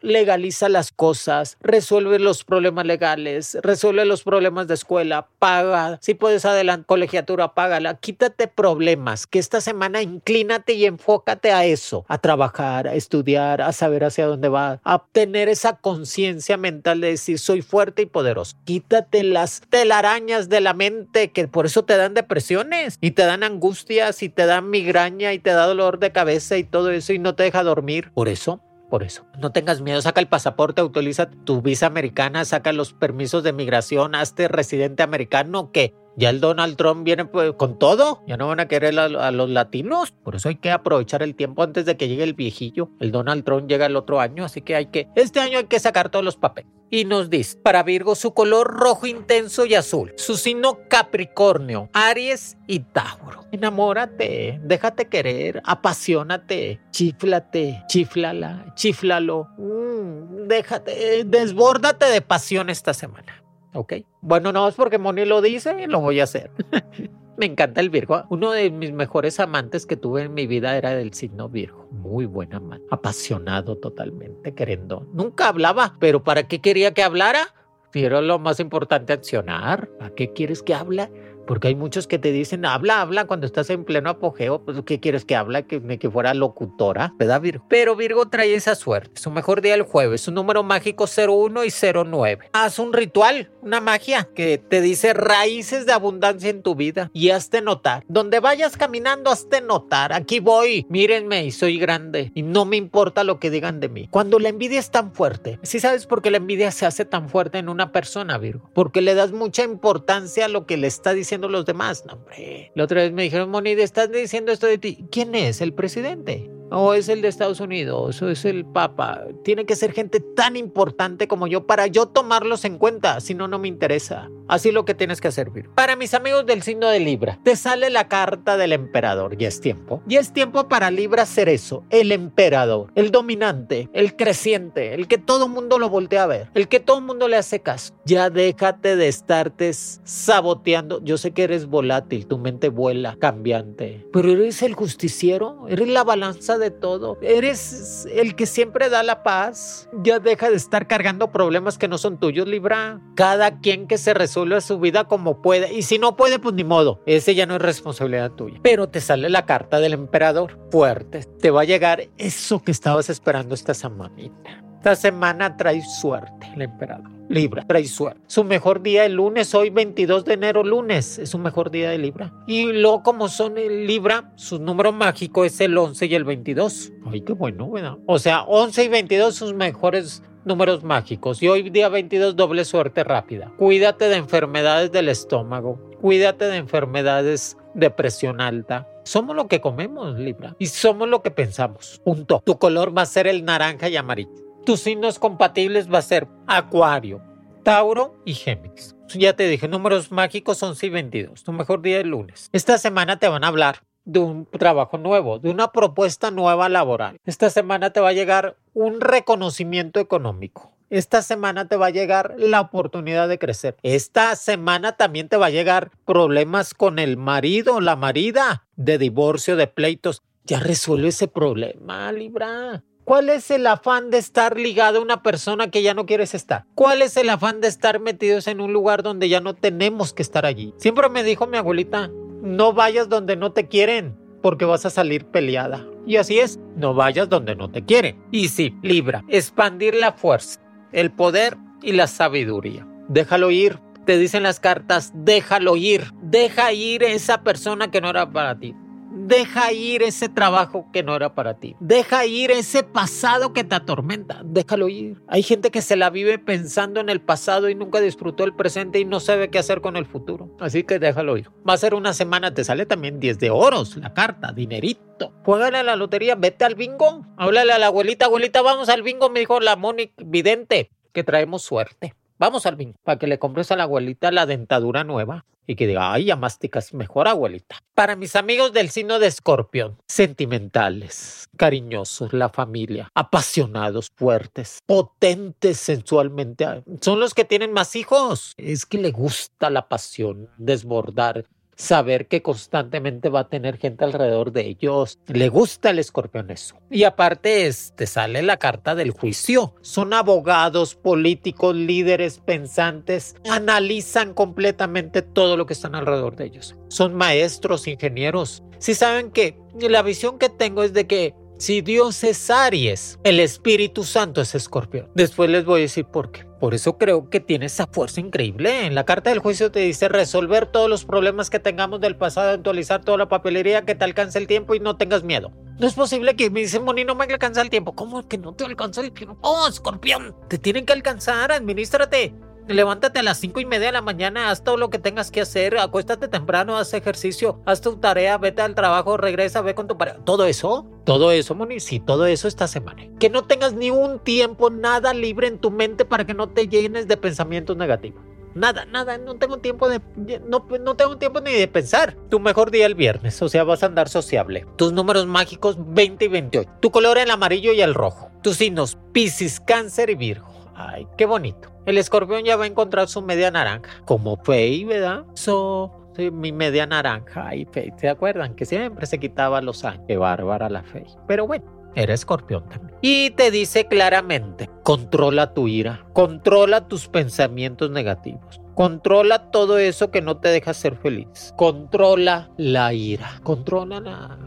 Legaliza 0.00 0.68
las 0.68 0.92
cosas, 0.92 1.56
resuelve 1.60 2.18
los 2.18 2.44
problemas 2.44 2.86
legales, 2.86 3.58
resuelve 3.62 4.04
los 4.04 4.22
problemas 4.22 4.68
de 4.68 4.74
escuela, 4.74 5.28
paga, 5.38 5.98
si 6.02 6.14
puedes 6.14 6.44
adelantar 6.44 6.86
colegiatura, 6.86 7.54
págala, 7.54 7.94
quítate 7.94 8.48
problemas, 8.48 9.26
que 9.26 9.38
esta 9.38 9.60
semana 9.60 10.02
inclínate 10.02 10.74
y 10.74 10.84
enfócate 10.84 11.52
a 11.52 11.64
eso, 11.64 12.04
a 12.08 12.18
trabajar, 12.18 12.88
a 12.88 12.94
estudiar, 12.94 13.62
a 13.62 13.72
saber 13.72 14.04
hacia 14.04 14.26
dónde 14.26 14.48
va, 14.48 14.80
a 14.84 15.04
tener 15.12 15.48
esa 15.48 15.76
conciencia 15.76 16.56
mental 16.56 17.00
de 17.00 17.08
decir 17.08 17.38
soy 17.38 17.62
fuerte 17.62 18.02
y 18.02 18.06
poderoso. 18.06 18.56
Quítate 18.64 19.22
las 19.22 19.62
telarañas 19.68 20.48
de 20.48 20.60
la 20.60 20.74
mente 20.74 21.30
que 21.30 21.48
por 21.48 21.66
eso 21.66 21.84
te 21.84 21.96
dan 21.96 22.14
depresiones 22.14 22.98
y 23.00 23.12
te 23.12 23.24
dan 23.24 23.42
angustias 23.42 24.22
y 24.22 24.28
te 24.28 24.46
dan 24.46 24.70
migraña 24.70 25.32
y 25.32 25.38
te 25.38 25.50
da 25.50 25.66
dolor 25.66 25.98
de 25.98 26.12
cabeza 26.12 26.56
y 26.56 26.64
todo 26.64 26.90
eso 26.90 27.12
y 27.12 27.18
no 27.18 27.34
te 27.34 27.44
deja 27.44 27.62
dormir. 27.62 28.10
Por 28.12 28.28
eso 28.28 28.60
por 28.92 29.04
eso. 29.04 29.24
No 29.38 29.52
tengas 29.52 29.80
miedo, 29.80 30.02
saca 30.02 30.20
el 30.20 30.28
pasaporte, 30.28 30.82
utiliza 30.82 31.30
tu 31.30 31.62
visa 31.62 31.86
americana, 31.86 32.44
saca 32.44 32.74
los 32.74 32.92
permisos 32.92 33.42
de 33.42 33.54
migración, 33.54 34.14
hazte 34.14 34.48
residente 34.48 35.02
americano 35.02 35.72
que 35.72 35.94
ya 36.16 36.30
el 36.30 36.40
Donald 36.40 36.76
Trump 36.76 37.04
viene 37.04 37.24
pues, 37.24 37.52
con 37.52 37.78
todo. 37.78 38.22
Ya 38.26 38.36
no 38.36 38.48
van 38.48 38.60
a 38.60 38.68
querer 38.68 38.98
a, 38.98 39.30
los 39.30 39.50
latinos. 39.50 40.12
Por 40.12 40.36
eso 40.36 40.48
hay 40.48 40.56
que 40.56 40.70
aprovechar 40.70 41.22
el 41.22 41.34
tiempo 41.34 41.62
antes 41.62 41.86
de 41.86 41.96
que 41.96 42.08
llegue 42.08 42.24
el 42.24 42.34
viejillo. 42.34 42.90
El 43.00 43.12
Donald 43.12 43.44
Trump 43.44 43.68
llega 43.68 43.86
el 43.86 43.96
otro 43.96 44.20
año, 44.20 44.44
así 44.44 44.60
que 44.60 44.76
hay 44.76 44.86
que. 44.86 45.08
Este 45.14 45.40
año 45.40 45.58
hay 45.58 45.64
que 45.64 45.80
sacar 45.80 46.10
todos 46.10 46.24
los 46.24 46.36
papeles. 46.36 46.70
Y 46.90 47.06
nos 47.06 47.30
dice: 47.30 47.58
para 47.58 47.82
Virgo, 47.82 48.14
su 48.14 48.34
color 48.34 48.66
rojo 48.74 49.06
intenso 49.06 49.64
y 49.64 49.74
azul. 49.74 50.12
Su 50.16 50.36
signo 50.36 50.80
Capricornio, 50.88 51.88
Aries 51.92 52.58
y 52.66 52.80
Tauro. 52.80 53.46
Enamórate, 53.50 54.60
déjate 54.62 55.08
querer, 55.08 55.62
apasionate, 55.64 56.80
chiflate, 56.90 57.82
chiflala, 57.86 58.72
chiflalo. 58.74 59.48
Mm, 59.58 60.48
déjate, 60.48 61.24
desbórdate 61.24 62.06
de 62.06 62.20
pasión 62.20 62.70
esta 62.70 62.94
semana. 62.94 63.41
¿Ok? 63.74 63.94
Bueno, 64.20 64.52
no 64.52 64.68
es 64.68 64.74
porque 64.74 64.98
Moni 64.98 65.24
lo 65.24 65.40
dice, 65.40 65.86
lo 65.86 66.00
voy 66.00 66.20
a 66.20 66.24
hacer. 66.24 66.50
Me 67.36 67.46
encanta 67.46 67.80
el 67.80 67.88
Virgo. 67.90 68.24
Uno 68.28 68.52
de 68.52 68.70
mis 68.70 68.92
mejores 68.92 69.40
amantes 69.40 69.86
que 69.86 69.96
tuve 69.96 70.22
en 70.22 70.34
mi 70.34 70.46
vida 70.46 70.76
era 70.76 70.90
del 70.90 71.14
signo 71.14 71.48
Virgo. 71.48 71.88
Muy 71.90 72.26
buen 72.26 72.54
amante. 72.54 72.86
Apasionado 72.90 73.76
totalmente, 73.76 74.54
queriendo. 74.54 75.06
Nunca 75.12 75.48
hablaba, 75.48 75.96
pero 75.98 76.22
¿para 76.22 76.46
qué 76.46 76.60
quería 76.60 76.92
que 76.92 77.02
hablara? 77.02 77.54
Pero 77.90 78.20
lo 78.20 78.38
más 78.38 78.60
importante, 78.60 79.12
accionar. 79.12 79.88
¿Para 79.98 80.14
qué 80.14 80.32
quieres 80.32 80.62
que 80.62 80.74
hable? 80.74 81.10
Porque 81.46 81.68
hay 81.68 81.74
muchos 81.74 82.06
que 82.06 82.18
te 82.18 82.32
dicen, 82.32 82.64
habla, 82.64 83.00
habla 83.00 83.26
cuando 83.26 83.46
estás 83.46 83.70
en 83.70 83.84
pleno 83.84 84.10
apogeo. 84.10 84.64
Pues, 84.64 84.80
¿qué 84.84 85.00
quieres 85.00 85.24
que 85.24 85.36
habla? 85.36 85.62
Que, 85.62 85.98
que 85.98 86.10
fuera 86.10 86.34
locutora, 86.34 87.14
¿verdad, 87.18 87.40
Virgo? 87.40 87.64
Pero 87.68 87.96
Virgo 87.96 88.28
trae 88.28 88.54
esa 88.54 88.74
suerte. 88.74 89.20
Su 89.20 89.30
mejor 89.30 89.60
día 89.60 89.74
el 89.74 89.82
jueves. 89.82 90.22
Su 90.22 90.32
número 90.32 90.62
mágico 90.62 91.06
01 91.06 91.64
y 91.64 91.70
09. 91.70 92.50
Haz 92.52 92.78
un 92.78 92.92
ritual, 92.92 93.50
una 93.60 93.80
magia 93.80 94.28
que 94.34 94.58
te 94.58 94.80
dice 94.80 95.12
raíces 95.12 95.86
de 95.86 95.92
abundancia 95.92 96.50
en 96.50 96.62
tu 96.62 96.74
vida 96.74 97.10
y 97.12 97.30
hazte 97.30 97.60
notar. 97.60 98.04
Donde 98.08 98.40
vayas 98.40 98.76
caminando, 98.76 99.30
hazte 99.30 99.60
notar. 99.60 100.12
Aquí 100.12 100.40
voy, 100.40 100.86
mírenme 100.88 101.44
y 101.44 101.50
soy 101.50 101.78
grande 101.78 102.32
y 102.34 102.42
no 102.42 102.64
me 102.64 102.76
importa 102.76 103.24
lo 103.24 103.38
que 103.38 103.50
digan 103.50 103.80
de 103.80 103.88
mí. 103.88 104.08
Cuando 104.10 104.38
la 104.38 104.48
envidia 104.48 104.78
es 104.78 104.90
tan 104.90 105.12
fuerte, 105.12 105.58
¿sí 105.62 105.80
sabes 105.80 106.06
por 106.06 106.22
qué 106.22 106.30
la 106.30 106.36
envidia 106.38 106.70
se 106.70 106.86
hace 106.86 107.04
tan 107.04 107.28
fuerte 107.28 107.58
en 107.58 107.68
una 107.68 107.92
persona, 107.92 108.38
Virgo? 108.38 108.70
Porque 108.74 109.00
le 109.00 109.14
das 109.14 109.32
mucha 109.32 109.64
importancia 109.64 110.46
a 110.46 110.48
lo 110.48 110.66
que 110.66 110.76
le 110.76 110.86
está 110.86 111.14
diciendo 111.14 111.31
los 111.38 111.64
demás. 111.64 112.04
No, 112.06 112.14
hombre. 112.14 112.70
La 112.74 112.84
otra 112.84 113.02
vez 113.02 113.12
me 113.12 113.22
dijeron, 113.22 113.50
Moni, 113.50 113.70
estás 113.72 114.10
diciendo 114.10 114.52
esto 114.52 114.66
de 114.66 114.78
ti. 114.78 115.06
¿Quién 115.10 115.34
es? 115.34 115.60
¿El 115.60 115.72
presidente? 115.74 116.50
¿O 116.74 116.94
es 116.94 117.10
el 117.10 117.20
de 117.20 117.28
Estados 117.28 117.60
Unidos? 117.60 118.22
¿O 118.22 118.30
es 118.30 118.46
el 118.46 118.64
Papa? 118.64 119.24
Tiene 119.44 119.66
que 119.66 119.76
ser 119.76 119.92
gente 119.92 120.20
tan 120.20 120.56
importante 120.56 121.28
como 121.28 121.46
yo 121.46 121.66
para 121.66 121.86
yo 121.86 122.06
tomarlos 122.06 122.64
en 122.64 122.78
cuenta. 122.78 123.20
Si 123.20 123.34
no, 123.34 123.46
no 123.46 123.58
me 123.58 123.68
interesa. 123.68 124.30
Así 124.48 124.72
lo 124.72 124.86
que 124.86 124.94
tienes 124.94 125.20
que 125.20 125.28
hacer, 125.28 125.50
Virgo. 125.50 125.74
Para 125.74 125.96
mis 125.96 126.14
amigos 126.14 126.46
del 126.46 126.62
signo 126.62 126.88
de 126.88 127.00
Libra, 127.00 127.38
te 127.44 127.56
sale 127.56 127.90
la 127.90 128.08
carta 128.08 128.56
del 128.56 128.72
emperador. 128.72 129.36
Ya 129.36 129.48
es 129.48 129.60
tiempo. 129.60 130.02
Ya 130.06 130.20
es 130.20 130.32
tiempo 130.32 130.68
para 130.68 130.90
Libra 130.90 131.26
ser 131.26 131.50
eso. 131.50 131.84
El 131.90 132.10
emperador. 132.10 132.90
El 132.94 133.10
dominante. 133.10 133.90
El 133.92 134.16
creciente. 134.16 134.94
El 134.94 135.08
que 135.08 135.18
todo 135.18 135.48
mundo 135.48 135.78
lo 135.78 135.90
voltea 135.90 136.24
a 136.24 136.26
ver. 136.26 136.50
El 136.54 136.68
que 136.68 136.80
todo 136.80 137.02
mundo 137.02 137.28
le 137.28 137.36
hace 137.36 137.60
caso. 137.60 137.94
Ya 138.06 138.30
déjate 138.30 138.96
de 138.96 139.08
estarte 139.08 139.72
saboteando. 139.74 141.02
Yo 141.04 141.18
sé 141.18 141.32
que 141.32 141.44
eres 141.44 141.66
volátil. 141.66 142.26
Tu 142.26 142.38
mente 142.38 142.70
vuela, 142.70 143.16
cambiante. 143.20 144.06
Pero 144.12 144.30
eres 144.30 144.62
el 144.62 144.74
justiciero. 144.74 145.66
Eres 145.68 145.88
la 145.88 146.04
balanza 146.04 146.58
de 146.58 146.61
todo. 146.70 147.18
Eres 147.20 148.06
el 148.12 148.34
que 148.34 148.46
siempre 148.46 148.88
da 148.88 149.02
la 149.02 149.22
paz. 149.22 149.88
Ya 150.02 150.18
deja 150.18 150.50
de 150.50 150.56
estar 150.56 150.86
cargando 150.86 151.32
problemas 151.32 151.78
que 151.78 151.88
no 151.88 151.98
son 151.98 152.18
tuyos, 152.18 152.46
Libra. 152.46 153.00
Cada 153.14 153.58
quien 153.60 153.86
que 153.86 153.98
se 153.98 154.14
resuelva 154.14 154.60
su 154.60 154.78
vida 154.78 155.04
como 155.04 155.42
puede. 155.42 155.72
Y 155.74 155.82
si 155.82 155.98
no 155.98 156.16
puede, 156.16 156.38
pues 156.38 156.54
ni 156.54 156.64
modo. 156.64 157.00
Ese 157.06 157.34
ya 157.34 157.46
no 157.46 157.56
es 157.56 157.62
responsabilidad 157.62 158.32
tuya. 158.32 158.60
Pero 158.62 158.88
te 158.88 159.00
sale 159.00 159.28
la 159.28 159.46
carta 159.46 159.80
del 159.80 159.94
emperador. 159.94 160.58
Fuerte. 160.70 161.24
Te 161.40 161.50
va 161.50 161.62
a 161.62 161.64
llegar 161.64 162.08
eso 162.18 162.62
que 162.62 162.72
estabas 162.72 163.10
esperando 163.10 163.54
esta 163.54 163.74
semanita. 163.74 164.62
Esta 164.78 164.96
semana 164.96 165.56
trae 165.56 165.80
suerte 165.82 166.50
el 166.54 166.62
emperador. 166.62 167.21
Libra, 167.32 167.64
trae 167.66 167.86
suerte. 167.86 168.20
Su 168.26 168.44
mejor 168.44 168.82
día 168.82 169.06
el 169.06 169.14
lunes, 169.14 169.54
hoy 169.54 169.70
22 169.70 170.26
de 170.26 170.34
enero, 170.34 170.62
lunes, 170.62 171.18
es 171.18 171.30
su 171.30 171.38
mejor 171.38 171.70
día 171.70 171.88
de 171.88 171.96
Libra. 171.96 172.30
Y 172.46 172.72
luego, 172.74 173.02
como 173.02 173.28
son 173.28 173.56
el 173.56 173.86
Libra, 173.86 174.30
su 174.36 174.58
número 174.58 174.92
mágico 174.92 175.46
es 175.46 175.58
el 175.62 175.78
11 175.78 176.04
y 176.04 176.14
el 176.14 176.24
22. 176.24 176.92
Ay, 177.06 177.22
qué 177.22 177.32
bueno, 177.32 177.70
¿verdad? 177.70 177.96
O 178.04 178.18
sea, 178.18 178.42
11 178.42 178.84
y 178.84 178.88
22 178.88 179.34
sus 179.34 179.54
mejores 179.54 180.22
números 180.44 180.84
mágicos. 180.84 181.42
Y 181.42 181.48
hoy 181.48 181.70
día 181.70 181.88
22 181.88 182.36
doble 182.36 182.66
suerte 182.66 183.02
rápida. 183.02 183.50
Cuídate 183.56 184.10
de 184.10 184.16
enfermedades 184.16 184.92
del 184.92 185.08
estómago. 185.08 185.80
Cuídate 186.02 186.44
de 186.44 186.58
enfermedades 186.58 187.56
de 187.72 187.88
presión 187.88 188.42
alta. 188.42 188.88
Somos 189.04 189.34
lo 189.34 189.48
que 189.48 189.62
comemos, 189.62 190.18
Libra. 190.18 190.54
Y 190.58 190.66
somos 190.66 191.08
lo 191.08 191.22
que 191.22 191.30
pensamos. 191.30 191.98
Punto. 192.04 192.42
Tu 192.44 192.58
color 192.58 192.96
va 192.96 193.02
a 193.02 193.06
ser 193.06 193.26
el 193.26 193.42
naranja 193.42 193.88
y 193.88 193.96
amarillo. 193.96 194.41
Tus 194.64 194.78
signos 194.78 195.18
compatibles 195.18 195.92
va 195.92 195.98
a 195.98 196.02
ser 196.02 196.28
Acuario, 196.46 197.20
Tauro 197.64 198.14
y 198.24 198.34
Géminis. 198.34 198.94
Ya 199.12 199.34
te 199.34 199.48
dije, 199.48 199.66
números 199.66 200.12
mágicos 200.12 200.62
11 200.62 200.86
y 200.86 200.90
22. 200.90 201.42
Tu 201.42 201.52
mejor 201.52 201.82
día 201.82 201.98
es 201.98 202.06
lunes. 202.06 202.48
Esta 202.52 202.78
semana 202.78 203.18
te 203.18 203.26
van 203.26 203.42
a 203.42 203.48
hablar 203.48 203.82
de 204.04 204.20
un 204.20 204.46
trabajo 204.46 204.98
nuevo, 204.98 205.40
de 205.40 205.50
una 205.50 205.72
propuesta 205.72 206.30
nueva 206.30 206.68
laboral. 206.68 207.18
Esta 207.24 207.50
semana 207.50 207.90
te 207.90 207.98
va 207.98 208.10
a 208.10 208.12
llegar 208.12 208.56
un 208.72 209.00
reconocimiento 209.00 209.98
económico. 209.98 210.70
Esta 210.90 211.22
semana 211.22 211.66
te 211.66 211.76
va 211.76 211.86
a 211.86 211.90
llegar 211.90 212.34
la 212.38 212.60
oportunidad 212.60 213.28
de 213.28 213.40
crecer. 213.40 213.76
Esta 213.82 214.36
semana 214.36 214.92
también 214.92 215.28
te 215.28 215.36
va 215.36 215.46
a 215.46 215.50
llegar 215.50 215.90
problemas 216.04 216.72
con 216.72 217.00
el 217.00 217.16
marido, 217.16 217.80
la 217.80 217.96
marida, 217.96 218.68
de 218.76 218.98
divorcio, 218.98 219.56
de 219.56 219.66
pleitos. 219.66 220.22
Ya 220.44 220.60
resuelve 220.60 221.08
ese 221.08 221.26
problema, 221.26 222.12
Libra. 222.12 222.84
¿Cuál 223.04 223.30
es 223.30 223.50
el 223.50 223.66
afán 223.66 224.10
de 224.10 224.18
estar 224.18 224.56
ligado 224.56 224.98
a 224.98 225.02
una 225.02 225.24
persona 225.24 225.70
que 225.70 225.82
ya 225.82 225.92
no 225.92 226.06
quieres 226.06 226.34
estar? 226.34 226.66
¿Cuál 226.76 227.02
es 227.02 227.16
el 227.16 227.30
afán 227.30 227.60
de 227.60 227.66
estar 227.66 227.98
metidos 227.98 228.46
en 228.46 228.60
un 228.60 228.72
lugar 228.72 229.02
donde 229.02 229.28
ya 229.28 229.40
no 229.40 229.54
tenemos 229.54 230.12
que 230.12 230.22
estar 230.22 230.46
allí? 230.46 230.72
Siempre 230.76 231.08
me 231.08 231.24
dijo 231.24 231.48
mi 231.48 231.56
abuelita, 231.56 232.10
no 232.42 232.72
vayas 232.72 233.08
donde 233.08 233.34
no 233.34 233.50
te 233.52 233.66
quieren, 233.66 234.16
porque 234.40 234.64
vas 234.64 234.86
a 234.86 234.90
salir 234.90 235.24
peleada. 235.24 235.84
Y 236.06 236.16
así 236.16 236.38
es, 236.38 236.60
no 236.76 236.94
vayas 236.94 237.28
donde 237.28 237.56
no 237.56 237.70
te 237.70 237.84
quieren. 237.84 238.22
Y 238.30 238.48
sí, 238.48 238.76
Libra, 238.82 239.24
expandir 239.28 239.96
la 239.96 240.12
fuerza, 240.12 240.60
el 240.92 241.10
poder 241.10 241.56
y 241.82 241.92
la 241.92 242.06
sabiduría. 242.06 242.86
Déjalo 243.08 243.50
ir. 243.50 243.80
Te 244.06 244.16
dicen 244.16 244.42
las 244.44 244.58
cartas, 244.58 245.12
déjalo 245.14 245.76
ir. 245.76 246.12
Deja 246.22 246.72
ir 246.72 247.02
esa 247.02 247.42
persona 247.42 247.90
que 247.90 248.00
no 248.00 248.10
era 248.10 248.30
para 248.30 248.58
ti. 248.58 248.74
Deja 249.24 249.72
ir 249.72 250.02
ese 250.02 250.28
trabajo 250.28 250.88
que 250.92 251.04
no 251.04 251.14
era 251.14 251.32
para 251.36 251.54
ti. 251.54 251.76
Deja 251.78 252.26
ir 252.26 252.50
ese 252.50 252.82
pasado 252.82 253.52
que 253.52 253.62
te 253.62 253.76
atormenta. 253.76 254.40
Déjalo 254.44 254.88
ir. 254.88 255.22
Hay 255.28 255.44
gente 255.44 255.70
que 255.70 255.80
se 255.80 255.94
la 255.94 256.10
vive 256.10 256.40
pensando 256.40 256.98
en 256.98 257.08
el 257.08 257.20
pasado 257.20 257.68
y 257.68 257.76
nunca 257.76 258.00
disfrutó 258.00 258.42
el 258.42 258.52
presente 258.52 258.98
y 258.98 259.04
no 259.04 259.20
sabe 259.20 259.48
qué 259.48 259.60
hacer 259.60 259.80
con 259.80 259.96
el 259.96 260.06
futuro. 260.06 260.50
Así 260.58 260.82
que 260.82 260.98
déjalo 260.98 261.36
ir. 261.36 261.48
Va 261.68 261.74
a 261.74 261.78
ser 261.78 261.94
una 261.94 262.14
semana, 262.14 262.52
te 262.52 262.64
sale 262.64 262.84
también 262.84 263.20
10 263.20 263.38
de 263.38 263.50
oros, 263.50 263.96
la 263.96 264.12
carta, 264.12 264.52
dinerito. 264.52 265.32
Juégale 265.44 265.78
a 265.78 265.82
la 265.84 265.94
lotería, 265.94 266.34
vete 266.34 266.64
al 266.64 266.74
bingo. 266.74 267.24
Háblale 267.36 267.72
a 267.72 267.78
la 267.78 267.86
abuelita, 267.86 268.26
abuelita, 268.26 268.60
vamos 268.60 268.88
al 268.88 269.02
bingo, 269.02 269.30
me 269.30 269.38
dijo 269.38 269.60
la 269.60 269.76
Mónica 269.76 270.14
Vidente, 270.26 270.90
que 271.12 271.22
traemos 271.22 271.62
suerte. 271.62 272.16
Vamos 272.40 272.66
al 272.66 272.74
bingo, 272.74 272.98
para 273.04 273.20
que 273.20 273.28
le 273.28 273.38
compres 273.38 273.70
a 273.70 273.76
la 273.76 273.84
abuelita 273.84 274.32
la 274.32 274.46
dentadura 274.46 275.04
nueva 275.04 275.44
y 275.66 275.76
que 275.76 275.86
diga, 275.86 276.12
ay, 276.12 276.26
ya 276.26 276.36
masticas 276.36 276.92
mejor, 276.94 277.28
abuelita. 277.28 277.78
Para 277.94 278.16
mis 278.16 278.36
amigos 278.36 278.72
del 278.72 278.90
signo 278.90 279.18
de 279.18 279.28
escorpión, 279.28 279.98
sentimentales, 280.08 281.48
cariñosos, 281.56 282.32
la 282.32 282.48
familia, 282.48 283.10
apasionados, 283.14 284.10
fuertes, 284.14 284.80
potentes 284.86 285.78
sensualmente, 285.78 286.66
son 287.00 287.20
los 287.20 287.34
que 287.34 287.44
tienen 287.44 287.72
más 287.72 287.96
hijos. 287.96 288.54
Es 288.56 288.86
que 288.86 288.98
le 288.98 289.10
gusta 289.10 289.70
la 289.70 289.88
pasión, 289.88 290.48
desbordar. 290.56 291.46
Saber 291.76 292.28
que 292.28 292.42
constantemente 292.42 293.28
va 293.28 293.40
a 293.40 293.48
tener 293.48 293.78
gente 293.78 294.04
alrededor 294.04 294.52
de 294.52 294.66
ellos. 294.66 295.18
Le 295.26 295.48
gusta 295.48 295.90
el 295.90 295.98
escorpión 295.98 296.50
eso. 296.50 296.76
Y 296.90 297.04
aparte 297.04 297.66
es, 297.66 297.92
te 297.96 298.06
sale 298.06 298.42
la 298.42 298.56
carta 298.56 298.94
del 298.94 299.10
juicio. 299.10 299.74
Son 299.80 300.12
abogados, 300.12 300.94
políticos, 300.94 301.74
líderes, 301.74 302.38
pensantes. 302.38 303.36
Analizan 303.50 304.34
completamente 304.34 305.22
todo 305.22 305.56
lo 305.56 305.66
que 305.66 305.72
están 305.72 305.94
alrededor 305.94 306.36
de 306.36 306.46
ellos. 306.46 306.76
Son 306.88 307.14
maestros, 307.14 307.88
ingenieros. 307.88 308.62
Si 308.78 308.94
saben 308.94 309.30
que 309.30 309.56
la 309.80 310.02
visión 310.02 310.38
que 310.38 310.48
tengo 310.48 310.82
es 310.82 310.92
de 310.92 311.06
que 311.06 311.34
si 311.62 311.80
Dios 311.80 312.24
es 312.24 312.50
Aries, 312.50 313.20
el 313.22 313.38
Espíritu 313.38 314.02
Santo 314.02 314.40
es 314.40 314.56
Escorpión. 314.56 315.08
Después 315.14 315.48
les 315.48 315.64
voy 315.64 315.78
a 315.78 315.82
decir 315.82 316.04
por 316.04 316.32
qué. 316.32 316.44
Por 316.58 316.74
eso 316.74 316.98
creo 316.98 317.30
que 317.30 317.38
tiene 317.38 317.66
esa 317.66 317.86
fuerza 317.86 318.20
increíble. 318.20 318.84
En 318.84 318.96
la 318.96 319.04
carta 319.04 319.30
del 319.30 319.38
juicio 319.38 319.70
te 319.70 319.78
dice 319.78 320.08
resolver 320.08 320.66
todos 320.66 320.90
los 320.90 321.04
problemas 321.04 321.50
que 321.50 321.60
tengamos 321.60 322.00
del 322.00 322.16
pasado, 322.16 322.50
actualizar 322.50 323.04
toda 323.04 323.16
la 323.16 323.28
papelería, 323.28 323.84
que 323.84 323.94
te 323.94 324.04
alcance 324.04 324.40
el 324.40 324.48
tiempo 324.48 324.74
y 324.74 324.80
no 324.80 324.96
tengas 324.96 325.22
miedo. 325.22 325.52
No 325.78 325.86
es 325.86 325.94
posible 325.94 326.34
que 326.34 326.50
me 326.50 326.60
dice 326.60 326.80
Moni, 326.80 327.04
no 327.04 327.14
me 327.14 327.26
alcanza 327.26 327.62
el 327.62 327.70
tiempo. 327.70 327.92
¿Cómo 327.92 328.26
que 328.26 328.38
no 328.38 328.54
te 328.54 328.64
alcanza 328.64 329.00
el 329.00 329.12
tiempo? 329.12 329.38
¡Oh, 329.42 329.68
escorpión! 329.68 330.34
Te 330.48 330.58
tienen 330.58 330.84
que 330.84 330.94
alcanzar, 330.94 331.52
administrate. 331.52 332.34
Levántate 332.68 333.18
a 333.18 333.22
las 333.22 333.38
cinco 333.38 333.60
y 333.60 333.66
media 333.66 333.86
de 333.86 333.92
la 333.92 334.02
mañana, 334.02 334.50
haz 334.50 334.62
todo 334.62 334.76
lo 334.76 334.88
que 334.88 334.98
tengas 334.98 335.30
que 335.30 335.40
hacer, 335.40 335.76
acuéstate 335.78 336.28
temprano, 336.28 336.76
haz 336.76 336.94
ejercicio, 336.94 337.60
haz 337.66 337.80
tu 337.80 337.96
tarea, 337.96 338.38
vete 338.38 338.62
al 338.62 338.74
trabajo, 338.74 339.16
regresa, 339.16 339.62
ve 339.62 339.74
con 339.74 339.88
tu 339.88 339.98
pareja. 339.98 340.18
Todo 340.24 340.46
eso, 340.46 340.86
todo 341.04 341.32
eso, 341.32 341.54
Moni, 341.54 341.80
sí, 341.80 341.98
todo 341.98 342.26
eso 342.26 342.46
esta 342.46 342.68
semana. 342.68 343.02
Que 343.18 343.30
no 343.30 343.44
tengas 343.44 343.74
ni 343.74 343.90
un 343.90 344.20
tiempo, 344.20 344.70
nada 344.70 345.12
libre 345.12 345.48
en 345.48 345.58
tu 345.58 345.70
mente 345.70 346.04
para 346.04 346.24
que 346.24 346.34
no 346.34 346.48
te 346.48 346.68
llenes 346.68 347.08
de 347.08 347.16
pensamientos 347.16 347.76
negativos. 347.76 348.22
Nada, 348.54 348.84
nada, 348.84 349.16
no 349.18 349.36
tengo 349.36 349.58
tiempo 349.58 349.88
de. 349.88 350.00
No, 350.46 350.66
no 350.80 350.94
tengo 350.94 351.16
tiempo 351.16 351.40
ni 351.40 351.52
de 351.52 351.68
pensar. 351.68 352.16
Tu 352.28 352.38
mejor 352.38 352.70
día 352.70 352.86
el 352.86 352.94
viernes, 352.94 353.40
o 353.40 353.48
sea, 353.48 353.64
vas 353.64 353.82
a 353.82 353.86
andar 353.86 354.08
sociable. 354.08 354.66
Tus 354.76 354.92
números 354.92 355.26
mágicos 355.26 355.76
20 355.78 356.26
y 356.26 356.28
28. 356.28 356.70
Tu 356.80 356.90
color 356.90 357.18
el 357.18 357.30
amarillo 357.30 357.72
y 357.72 357.80
el 357.80 357.94
rojo. 357.94 358.30
Tus 358.42 358.58
signos 358.58 358.98
Piscis, 359.12 359.58
Cáncer 359.58 360.10
y 360.10 360.16
Virgo. 360.16 360.51
Ay, 360.88 361.06
qué 361.16 361.26
bonito. 361.26 361.68
El 361.86 361.98
escorpión 361.98 362.44
ya 362.44 362.56
va 362.56 362.64
a 362.64 362.66
encontrar 362.66 363.08
su 363.08 363.22
media 363.22 363.50
naranja. 363.50 363.90
Como 364.04 364.36
Fey, 364.36 364.84
¿verdad? 364.84 365.24
So, 365.34 365.92
sí, 366.16 366.30
mi 366.30 366.52
media 366.52 366.86
naranja. 366.86 367.48
Ay, 367.48 367.66
Fey, 367.70 367.92
¿se 367.96 368.08
acuerdan? 368.08 368.54
Que 368.54 368.64
siempre 368.64 369.06
se 369.06 369.18
quitaba 369.18 369.60
los 369.60 369.84
años. 369.84 370.04
Qué 370.06 370.16
bárbara 370.16 370.68
la 370.68 370.82
Fey. 370.82 371.06
Pero 371.26 371.46
bueno. 371.46 371.64
Era 371.94 372.14
escorpión 372.14 372.66
también. 372.70 372.98
Y 373.02 373.30
te 373.32 373.50
dice 373.50 373.86
claramente, 373.86 374.70
controla 374.82 375.52
tu 375.52 375.68
ira, 375.68 376.06
controla 376.14 376.88
tus 376.88 377.06
pensamientos 377.06 377.90
negativos, 377.90 378.62
controla 378.74 379.50
todo 379.50 379.76
eso 379.76 380.10
que 380.10 380.22
no 380.22 380.38
te 380.38 380.48
deja 380.48 380.72
ser 380.72 380.96
feliz, 380.96 381.52
controla 381.58 382.50
la 382.56 382.94
ira, 382.94 383.40
controla 383.42 384.00
la 384.00 384.38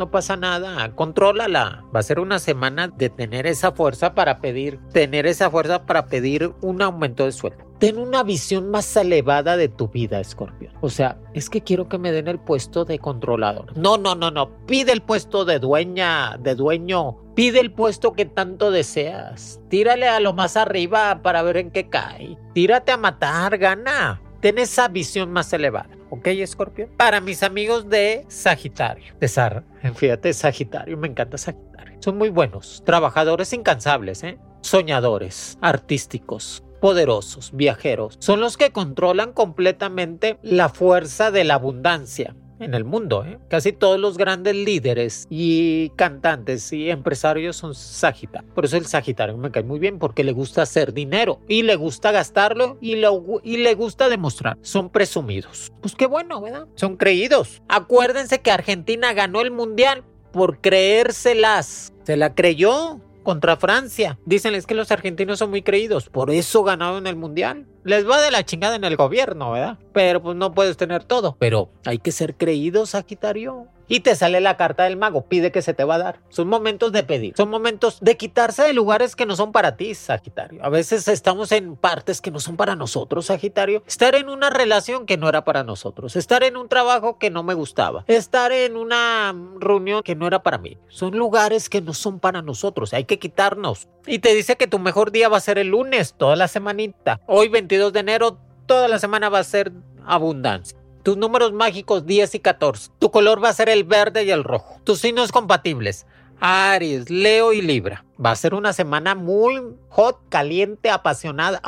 no 0.00 0.10
pasa 0.10 0.34
nada, 0.34 0.94
contrólala. 0.94 1.84
Va 1.94 2.00
a 2.00 2.02
ser 2.02 2.20
una 2.20 2.38
semana 2.38 2.88
de 2.88 3.10
tener 3.10 3.46
esa 3.46 3.72
fuerza 3.72 4.14
para 4.14 4.40
pedir, 4.40 4.80
tener 4.94 5.26
esa 5.26 5.50
fuerza 5.50 5.84
para 5.84 6.06
pedir 6.06 6.54
un 6.62 6.80
aumento 6.80 7.26
de 7.26 7.32
sueldo. 7.32 7.70
Ten 7.78 7.98
una 7.98 8.22
visión 8.22 8.70
más 8.70 8.96
elevada 8.96 9.58
de 9.58 9.68
tu 9.68 9.88
vida, 9.88 10.18
Escorpión. 10.18 10.72
O 10.80 10.88
sea, 10.88 11.18
es 11.34 11.50
que 11.50 11.60
quiero 11.60 11.88
que 11.88 11.98
me 11.98 12.12
den 12.12 12.28
el 12.28 12.38
puesto 12.38 12.86
de 12.86 12.98
controlador. 12.98 13.76
No, 13.76 13.98
no, 13.98 14.14
no, 14.14 14.30
no. 14.30 14.50
Pide 14.66 14.92
el 14.92 15.02
puesto 15.02 15.44
de 15.44 15.58
dueña, 15.58 16.38
de 16.38 16.54
dueño. 16.54 17.18
Pide 17.34 17.60
el 17.60 17.72
puesto 17.72 18.14
que 18.14 18.24
tanto 18.24 18.70
deseas. 18.70 19.60
Tírale 19.68 20.08
a 20.08 20.20
lo 20.20 20.32
más 20.32 20.56
arriba 20.56 21.20
para 21.22 21.42
ver 21.42 21.58
en 21.58 21.70
qué 21.70 21.90
cae. 21.90 22.38
Tírate 22.54 22.92
a 22.92 22.96
matar, 22.96 23.58
gana. 23.58 24.22
Ten 24.40 24.56
esa 24.56 24.88
visión 24.88 25.30
más 25.30 25.52
elevada. 25.52 25.99
¿Ok, 26.10 26.26
Escorpión? 26.26 26.90
Para 26.96 27.20
mis 27.20 27.42
amigos 27.42 27.88
de 27.88 28.24
Sagitario. 28.28 29.14
De 29.20 29.28
Sar. 29.28 29.64
Fíjate, 29.94 30.32
Sagitario. 30.32 30.96
Me 30.96 31.08
encanta 31.08 31.38
Sagitario. 31.38 31.98
Son 32.00 32.18
muy 32.18 32.28
buenos. 32.28 32.82
Trabajadores 32.84 33.52
incansables, 33.52 34.22
¿eh? 34.24 34.38
Soñadores. 34.60 35.56
Artísticos 35.60 36.64
poderosos, 36.80 37.50
viajeros, 37.52 38.16
son 38.20 38.40
los 38.40 38.56
que 38.56 38.72
controlan 38.72 39.32
completamente 39.32 40.38
la 40.42 40.70
fuerza 40.70 41.30
de 41.30 41.44
la 41.44 41.54
abundancia 41.54 42.34
en 42.60 42.74
el 42.74 42.84
mundo. 42.84 43.24
¿eh? 43.24 43.38
Casi 43.48 43.72
todos 43.72 43.98
los 43.98 44.16
grandes 44.16 44.54
líderes 44.54 45.26
y 45.30 45.90
cantantes 45.90 46.72
y 46.72 46.90
empresarios 46.90 47.56
son 47.56 47.74
Sagitario. 47.74 48.48
Por 48.54 48.64
eso 48.64 48.76
el 48.76 48.86
Sagitario 48.86 49.36
me 49.36 49.50
cae 49.50 49.62
muy 49.62 49.78
bien 49.78 49.98
porque 49.98 50.24
le 50.24 50.32
gusta 50.32 50.62
hacer 50.62 50.92
dinero 50.92 51.40
y 51.48 51.62
le 51.62 51.76
gusta 51.76 52.12
gastarlo 52.12 52.78
y, 52.80 52.96
y 53.42 53.56
le 53.56 53.74
gusta 53.74 54.08
demostrar. 54.08 54.58
Son 54.62 54.90
presumidos. 54.90 55.72
Pues 55.80 55.94
qué 55.94 56.06
bueno, 56.06 56.40
¿verdad? 56.40 56.66
Son 56.74 56.96
creídos. 56.96 57.62
Acuérdense 57.68 58.40
que 58.40 58.50
Argentina 58.50 59.12
ganó 59.12 59.40
el 59.40 59.50
mundial 59.50 60.04
por 60.32 60.60
creérselas. 60.60 61.92
Se 62.04 62.16
la 62.16 62.34
creyó 62.34 63.00
contra 63.22 63.56
Francia. 63.56 64.18
Dicen 64.24 64.60
que 64.62 64.74
los 64.74 64.90
argentinos 64.90 65.38
son 65.38 65.50
muy 65.50 65.62
creídos, 65.62 66.08
por 66.08 66.30
eso 66.30 66.62
ganaron 66.62 67.06
el 67.06 67.16
mundial. 67.16 67.66
Les 67.84 68.08
va 68.08 68.20
de 68.20 68.30
la 68.30 68.44
chingada 68.44 68.76
en 68.76 68.84
el 68.84 68.96
gobierno, 68.96 69.52
¿verdad? 69.52 69.78
Pero 69.92 70.22
pues 70.22 70.36
no 70.36 70.52
puedes 70.52 70.76
tener 70.76 71.04
todo. 71.04 71.36
Pero 71.38 71.70
hay 71.84 71.98
que 71.98 72.12
ser 72.12 72.36
creídos, 72.36 72.90
Sagitario 72.90 73.68
y 73.90 74.00
te 74.00 74.14
sale 74.14 74.40
la 74.40 74.56
carta 74.56 74.84
del 74.84 74.96
mago, 74.96 75.26
pide 75.26 75.50
que 75.50 75.62
se 75.62 75.74
te 75.74 75.82
va 75.82 75.96
a 75.96 75.98
dar. 75.98 76.20
Son 76.28 76.46
momentos 76.46 76.92
de 76.92 77.02
pedir, 77.02 77.34
son 77.36 77.50
momentos 77.50 77.98
de 78.00 78.16
quitarse 78.16 78.62
de 78.62 78.72
lugares 78.72 79.16
que 79.16 79.26
no 79.26 79.34
son 79.34 79.50
para 79.50 79.76
ti, 79.76 79.96
Sagitario. 79.96 80.64
A 80.64 80.68
veces 80.68 81.08
estamos 81.08 81.50
en 81.50 81.74
partes 81.74 82.20
que 82.20 82.30
no 82.30 82.38
son 82.38 82.56
para 82.56 82.76
nosotros, 82.76 83.26
Sagitario. 83.26 83.82
Estar 83.88 84.14
en 84.14 84.28
una 84.28 84.48
relación 84.48 85.06
que 85.06 85.16
no 85.16 85.28
era 85.28 85.44
para 85.44 85.64
nosotros, 85.64 86.14
estar 86.14 86.44
en 86.44 86.56
un 86.56 86.68
trabajo 86.68 87.18
que 87.18 87.30
no 87.30 87.42
me 87.42 87.54
gustaba, 87.54 88.04
estar 88.06 88.52
en 88.52 88.76
una 88.76 89.34
reunión 89.58 90.04
que 90.04 90.14
no 90.14 90.28
era 90.28 90.44
para 90.44 90.58
mí. 90.58 90.78
Son 90.88 91.18
lugares 91.18 91.68
que 91.68 91.80
no 91.80 91.92
son 91.92 92.20
para 92.20 92.42
nosotros, 92.42 92.94
hay 92.94 93.06
que 93.06 93.18
quitarnos. 93.18 93.88
Y 94.06 94.20
te 94.20 94.36
dice 94.36 94.54
que 94.54 94.68
tu 94.68 94.78
mejor 94.78 95.10
día 95.10 95.28
va 95.28 95.38
a 95.38 95.40
ser 95.40 95.58
el 95.58 95.66
lunes, 95.66 96.14
toda 96.16 96.36
la 96.36 96.46
semanita. 96.46 97.20
Hoy 97.26 97.48
22 97.48 97.92
de 97.92 98.00
enero, 98.00 98.38
toda 98.66 98.86
la 98.86 99.00
semana 99.00 99.28
va 99.28 99.40
a 99.40 99.44
ser 99.44 99.72
abundancia. 100.06 100.79
Tus 101.02 101.16
números 101.16 101.52
mágicos 101.52 102.04
10 102.04 102.34
y 102.34 102.40
14. 102.40 102.90
Tu 102.98 103.10
color 103.10 103.42
va 103.42 103.48
a 103.48 103.54
ser 103.54 103.70
el 103.70 103.84
verde 103.84 104.24
y 104.24 104.30
el 104.30 104.44
rojo. 104.44 104.76
Tus 104.84 105.00
signos 105.00 105.32
compatibles. 105.32 106.06
Aries, 106.40 107.08
Leo 107.08 107.54
y 107.54 107.62
Libra. 107.62 108.04
Va 108.24 108.32
a 108.32 108.36
ser 108.36 108.54
una 108.54 108.74
semana 108.74 109.14
muy 109.14 109.62
hot, 109.88 110.18
caliente, 110.28 110.90
apasionada. 110.90 111.60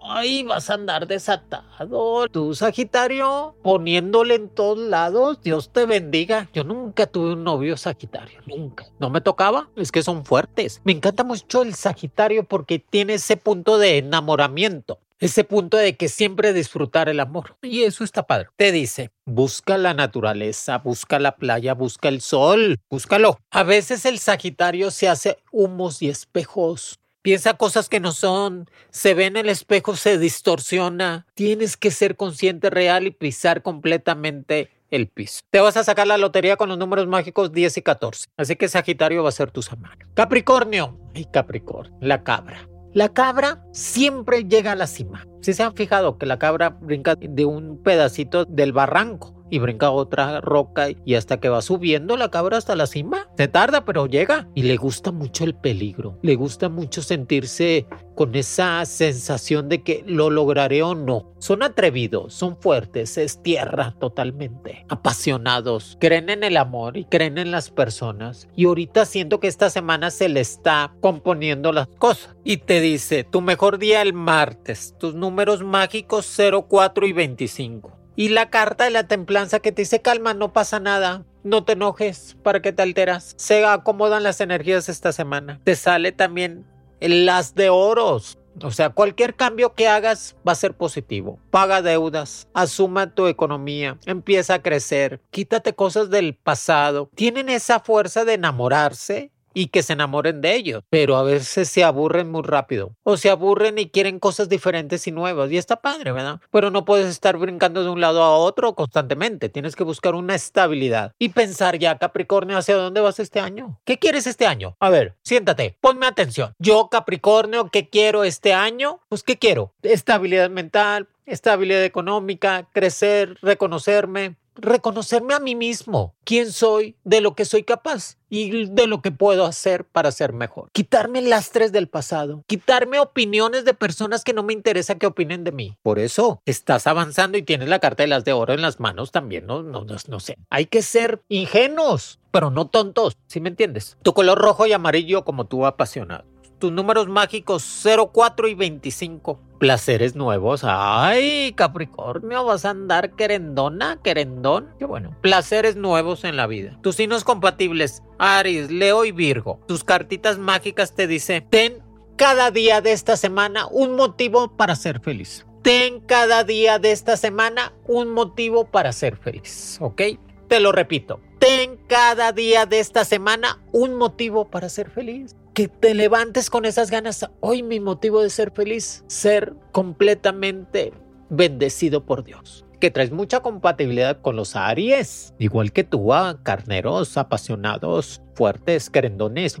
Ay, 0.00 0.44
vas 0.44 0.70
a 0.70 0.74
andar 0.74 1.08
desatado. 1.08 2.28
Tú, 2.28 2.54
Sagitario, 2.54 3.56
poniéndole 3.62 4.36
en 4.36 4.48
todos 4.48 4.78
lados. 4.78 5.42
Dios 5.42 5.70
te 5.70 5.84
bendiga. 5.84 6.48
Yo 6.54 6.62
nunca 6.62 7.06
tuve 7.06 7.32
un 7.32 7.42
novio 7.42 7.76
Sagitario. 7.76 8.40
Nunca. 8.46 8.86
No 9.00 9.10
me 9.10 9.20
tocaba. 9.20 9.70
Es 9.74 9.90
que 9.90 10.04
son 10.04 10.24
fuertes. 10.24 10.80
Me 10.84 10.92
encanta 10.92 11.24
mucho 11.24 11.62
el 11.62 11.74
Sagitario 11.74 12.44
porque 12.44 12.78
tiene 12.78 13.14
ese 13.14 13.36
punto 13.36 13.76
de 13.76 13.98
enamoramiento 13.98 15.00
ese 15.18 15.44
punto 15.44 15.76
de 15.76 15.96
que 15.96 16.08
siempre 16.08 16.52
disfrutar 16.52 17.08
el 17.08 17.20
amor. 17.20 17.56
Y 17.62 17.82
eso 17.82 18.04
está 18.04 18.26
padre. 18.26 18.48
Te 18.56 18.72
dice, 18.72 19.10
busca 19.24 19.78
la 19.78 19.94
naturaleza, 19.94 20.78
busca 20.78 21.18
la 21.18 21.36
playa, 21.36 21.74
busca 21.74 22.08
el 22.08 22.20
sol, 22.20 22.78
búscalo. 22.90 23.38
A 23.50 23.62
veces 23.62 24.04
el 24.04 24.18
Sagitario 24.18 24.90
se 24.90 25.08
hace 25.08 25.38
humos 25.50 26.02
y 26.02 26.08
espejos. 26.08 26.98
Piensa 27.22 27.54
cosas 27.54 27.88
que 27.88 28.00
no 28.00 28.12
son, 28.12 28.70
se 28.90 29.12
ve 29.12 29.26
en 29.26 29.36
el 29.36 29.48
espejo, 29.48 29.96
se 29.96 30.18
distorsiona. 30.18 31.26
Tienes 31.34 31.76
que 31.76 31.90
ser 31.90 32.16
consciente 32.16 32.70
real 32.70 33.06
y 33.06 33.10
pisar 33.10 33.62
completamente 33.62 34.70
el 34.90 35.08
piso. 35.08 35.40
Te 35.50 35.60
vas 35.60 35.76
a 35.76 35.84
sacar 35.84 36.06
la 36.06 36.16
lotería 36.16 36.56
con 36.56 36.68
los 36.68 36.78
números 36.78 37.06
mágicos 37.06 37.52
10 37.52 37.76
y 37.78 37.82
14. 37.82 38.28
Así 38.36 38.56
que 38.56 38.68
Sagitario 38.68 39.22
va 39.22 39.28
a 39.28 39.32
ser 39.32 39.50
tu 39.50 39.62
semana. 39.62 39.98
Capricornio. 40.14 40.98
Ay, 41.14 41.26
Capricornio, 41.30 41.98
la 42.00 42.22
cabra. 42.22 42.66
La 42.98 43.10
cabra 43.10 43.62
siempre 43.70 44.42
llega 44.42 44.72
a 44.72 44.74
la 44.74 44.88
cima. 44.88 45.24
Si 45.40 45.52
se 45.52 45.62
han 45.62 45.72
fijado 45.76 46.18
que 46.18 46.26
la 46.26 46.40
cabra 46.40 46.70
brinca 46.70 47.14
de 47.14 47.44
un 47.44 47.80
pedacito 47.80 48.44
del 48.44 48.72
barranco 48.72 49.37
y 49.50 49.58
brinca 49.58 49.90
otra 49.90 50.40
roca 50.40 50.88
y 51.04 51.14
hasta 51.14 51.40
que 51.40 51.48
va 51.48 51.62
subiendo 51.62 52.16
la 52.16 52.30
cabra 52.30 52.58
hasta 52.58 52.76
la 52.76 52.86
cima. 52.86 53.28
Se 53.36 53.48
tarda, 53.48 53.84
pero 53.84 54.06
llega. 54.06 54.48
Y 54.54 54.62
le 54.62 54.76
gusta 54.76 55.12
mucho 55.12 55.44
el 55.44 55.54
peligro. 55.54 56.18
Le 56.22 56.34
gusta 56.34 56.68
mucho 56.68 57.02
sentirse 57.02 57.86
con 58.14 58.34
esa 58.34 58.84
sensación 58.84 59.68
de 59.68 59.82
que 59.82 60.02
lo 60.06 60.30
lograré 60.30 60.82
o 60.82 60.94
no. 60.94 61.32
Son 61.38 61.62
atrevidos, 61.62 62.34
son 62.34 62.56
fuertes, 62.56 63.16
es 63.16 63.42
tierra 63.42 63.94
totalmente. 64.00 64.84
Apasionados, 64.88 65.96
creen 66.00 66.28
en 66.28 66.42
el 66.42 66.56
amor 66.56 66.96
y 66.96 67.04
creen 67.04 67.38
en 67.38 67.52
las 67.52 67.70
personas. 67.70 68.48
Y 68.56 68.64
ahorita 68.64 69.04
siento 69.04 69.38
que 69.38 69.46
esta 69.46 69.70
semana 69.70 70.10
se 70.10 70.28
le 70.28 70.40
está 70.40 70.92
componiendo 71.00 71.72
las 71.72 71.86
cosas. 71.86 72.34
Y 72.42 72.56
te 72.56 72.80
dice, 72.80 73.22
tu 73.22 73.40
mejor 73.40 73.78
día 73.78 74.02
el 74.02 74.12
martes, 74.12 74.96
tus 74.98 75.14
números 75.14 75.62
mágicos 75.62 76.26
0, 76.28 76.66
4 76.68 77.06
y 77.06 77.12
25. 77.12 77.98
Y 78.18 78.30
la 78.30 78.50
carta 78.50 78.82
de 78.82 78.90
la 78.90 79.06
templanza 79.06 79.60
que 79.60 79.70
te 79.70 79.82
dice, 79.82 80.02
calma, 80.02 80.34
no 80.34 80.52
pasa 80.52 80.80
nada. 80.80 81.24
No 81.44 81.62
te 81.62 81.74
enojes, 81.74 82.36
¿para 82.42 82.60
que 82.60 82.72
te 82.72 82.82
alteras? 82.82 83.34
Se 83.38 83.64
acomodan 83.64 84.24
las 84.24 84.40
energías 84.40 84.88
esta 84.88 85.12
semana. 85.12 85.60
Te 85.62 85.76
sale 85.76 86.10
también 86.10 86.66
las 86.98 87.54
de 87.54 87.70
oros. 87.70 88.36
O 88.60 88.72
sea, 88.72 88.90
cualquier 88.90 89.36
cambio 89.36 89.74
que 89.74 89.86
hagas 89.86 90.34
va 90.46 90.50
a 90.50 90.56
ser 90.56 90.74
positivo. 90.76 91.38
Paga 91.52 91.80
deudas, 91.80 92.48
asuma 92.54 93.14
tu 93.14 93.28
economía, 93.28 93.98
empieza 94.04 94.54
a 94.54 94.62
crecer, 94.62 95.20
quítate 95.30 95.74
cosas 95.74 96.10
del 96.10 96.34
pasado. 96.34 97.10
Tienen 97.14 97.48
esa 97.48 97.78
fuerza 97.78 98.24
de 98.24 98.34
enamorarse 98.34 99.30
y 99.58 99.66
que 99.66 99.82
se 99.82 99.94
enamoren 99.94 100.40
de 100.40 100.54
ellos, 100.54 100.84
pero 100.88 101.16
a 101.16 101.24
veces 101.24 101.68
se 101.68 101.82
aburren 101.82 102.30
muy 102.30 102.42
rápido 102.42 102.94
o 103.02 103.16
se 103.16 103.28
aburren 103.28 103.76
y 103.76 103.90
quieren 103.90 104.20
cosas 104.20 104.48
diferentes 104.48 105.08
y 105.08 105.10
nuevas 105.10 105.50
y 105.50 105.56
está 105.56 105.80
padre, 105.80 106.12
¿verdad? 106.12 106.40
Pero 106.52 106.70
no 106.70 106.84
puedes 106.84 107.08
estar 107.08 107.36
brincando 107.36 107.82
de 107.82 107.90
un 107.90 108.00
lado 108.00 108.22
a 108.22 108.36
otro 108.36 108.76
constantemente, 108.76 109.48
tienes 109.48 109.74
que 109.74 109.82
buscar 109.82 110.14
una 110.14 110.36
estabilidad 110.36 111.12
y 111.18 111.30
pensar 111.30 111.76
ya, 111.76 111.98
Capricornio, 111.98 112.56
¿hacia 112.56 112.76
dónde 112.76 113.00
vas 113.00 113.18
este 113.18 113.40
año? 113.40 113.80
¿Qué 113.84 113.98
quieres 113.98 114.28
este 114.28 114.46
año? 114.46 114.76
A 114.78 114.90
ver, 114.90 115.16
siéntate, 115.24 115.76
ponme 115.80 116.06
atención. 116.06 116.52
Yo, 116.60 116.88
Capricornio, 116.88 117.68
¿qué 117.72 117.88
quiero 117.88 118.22
este 118.22 118.54
año? 118.54 119.00
Pues, 119.08 119.24
¿qué 119.24 119.38
quiero? 119.38 119.72
Estabilidad 119.82 120.50
mental, 120.50 121.08
estabilidad 121.26 121.82
económica, 121.84 122.68
crecer, 122.72 123.36
reconocerme, 123.42 124.36
reconocerme 124.58 125.34
a 125.34 125.40
mí 125.40 125.54
mismo, 125.54 126.14
quién 126.24 126.52
soy, 126.52 126.96
de 127.04 127.20
lo 127.20 127.34
que 127.34 127.44
soy 127.44 127.62
capaz 127.62 128.16
y 128.28 128.66
de 128.66 128.86
lo 128.86 129.00
que 129.00 129.10
puedo 129.10 129.44
hacer 129.44 129.84
para 129.84 130.12
ser 130.12 130.32
mejor. 130.32 130.70
Quitarme 130.72 131.22
lastres 131.22 131.72
del 131.72 131.88
pasado, 131.88 132.44
quitarme 132.46 132.98
opiniones 132.98 133.64
de 133.64 133.74
personas 133.74 134.24
que 134.24 134.32
no 134.32 134.42
me 134.42 134.52
interesa 134.52 134.96
que 134.96 135.06
opinen 135.06 135.44
de 135.44 135.52
mí. 135.52 135.76
Por 135.82 135.98
eso 135.98 136.42
estás 136.44 136.86
avanzando 136.86 137.38
y 137.38 137.42
tienes 137.42 137.68
la 137.68 137.78
carta 137.78 138.02
de 138.02 138.08
las 138.08 138.24
de 138.24 138.32
oro 138.32 138.52
en 138.52 138.62
las 138.62 138.80
manos 138.80 139.12
también, 139.12 139.46
no, 139.46 139.62
no, 139.62 139.84
no, 139.84 140.20
sé. 140.20 140.36
Hay 140.50 140.66
que 140.66 140.82
ser 140.82 141.22
ingenuos, 141.28 142.20
pero 142.30 142.50
no 142.50 142.68
tontos, 142.68 143.16
¿sí 143.26 143.40
me 143.40 143.48
entiendes? 143.48 143.96
Tu 144.02 144.12
color 144.12 144.38
rojo 144.38 144.66
y 144.66 144.72
amarillo 144.72 145.24
como 145.24 145.46
tú 145.46 145.64
apasionado 145.66 146.24
tus 146.58 146.72
números 146.72 147.08
mágicos 147.08 147.64
04 148.12 148.48
y 148.48 148.54
25. 148.54 149.40
Placeres 149.58 150.14
nuevos. 150.14 150.62
Ay, 150.64 151.52
Capricornio, 151.56 152.44
vas 152.44 152.64
a 152.64 152.70
andar 152.70 153.12
querendona, 153.12 153.98
querendón. 154.02 154.68
Qué 154.78 154.84
bueno. 154.84 155.16
Placeres 155.20 155.76
nuevos 155.76 156.24
en 156.24 156.36
la 156.36 156.46
vida. 156.46 156.78
Tus 156.82 156.96
signos 156.96 157.24
compatibles, 157.24 158.02
Aries, 158.18 158.70
Leo 158.70 159.04
y 159.04 159.12
Virgo. 159.12 159.60
Tus 159.66 159.84
cartitas 159.84 160.38
mágicas 160.38 160.94
te 160.94 161.06
dicen, 161.06 161.46
ten 161.50 161.82
cada 162.16 162.50
día 162.50 162.80
de 162.80 162.92
esta 162.92 163.16
semana 163.16 163.66
un 163.70 163.96
motivo 163.96 164.56
para 164.56 164.76
ser 164.76 165.00
feliz. 165.00 165.46
Ten 165.62 166.00
cada 166.00 166.44
día 166.44 166.78
de 166.78 166.92
esta 166.92 167.16
semana 167.16 167.72
un 167.86 168.10
motivo 168.10 168.64
para 168.64 168.92
ser 168.92 169.16
feliz, 169.16 169.78
¿ok? 169.80 170.02
Te 170.46 170.60
lo 170.60 170.72
repito. 170.72 171.20
Ten 171.40 171.76
cada 171.88 172.32
día 172.32 172.64
de 172.64 172.80
esta 172.80 173.04
semana 173.04 173.60
un 173.72 173.94
motivo 173.94 174.46
para 174.46 174.68
ser 174.68 174.88
feliz 174.90 175.36
que 175.58 175.66
te 175.66 175.92
levantes 175.92 176.50
con 176.50 176.64
esas 176.66 176.88
ganas. 176.88 177.28
Hoy 177.40 177.64
mi 177.64 177.80
motivo 177.80 178.22
de 178.22 178.30
ser 178.30 178.52
feliz, 178.52 179.02
ser 179.08 179.54
completamente 179.72 180.92
bendecido 181.30 182.06
por 182.06 182.22
Dios. 182.22 182.64
Que 182.78 182.92
traes 182.92 183.10
mucha 183.10 183.40
compatibilidad 183.40 184.20
con 184.20 184.36
los 184.36 184.54
Aries, 184.54 185.34
igual 185.40 185.72
que 185.72 185.82
tú, 185.82 186.14
ah, 186.14 186.38
carneros, 186.44 187.16
apasionados, 187.16 188.22
fuertes, 188.34 188.88
querendones. 188.88 189.58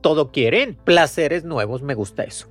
Todo 0.00 0.32
quieren. 0.32 0.76
Placeres 0.82 1.44
nuevos, 1.44 1.82
me 1.82 1.94
gusta 1.94 2.24
eso. 2.24 2.48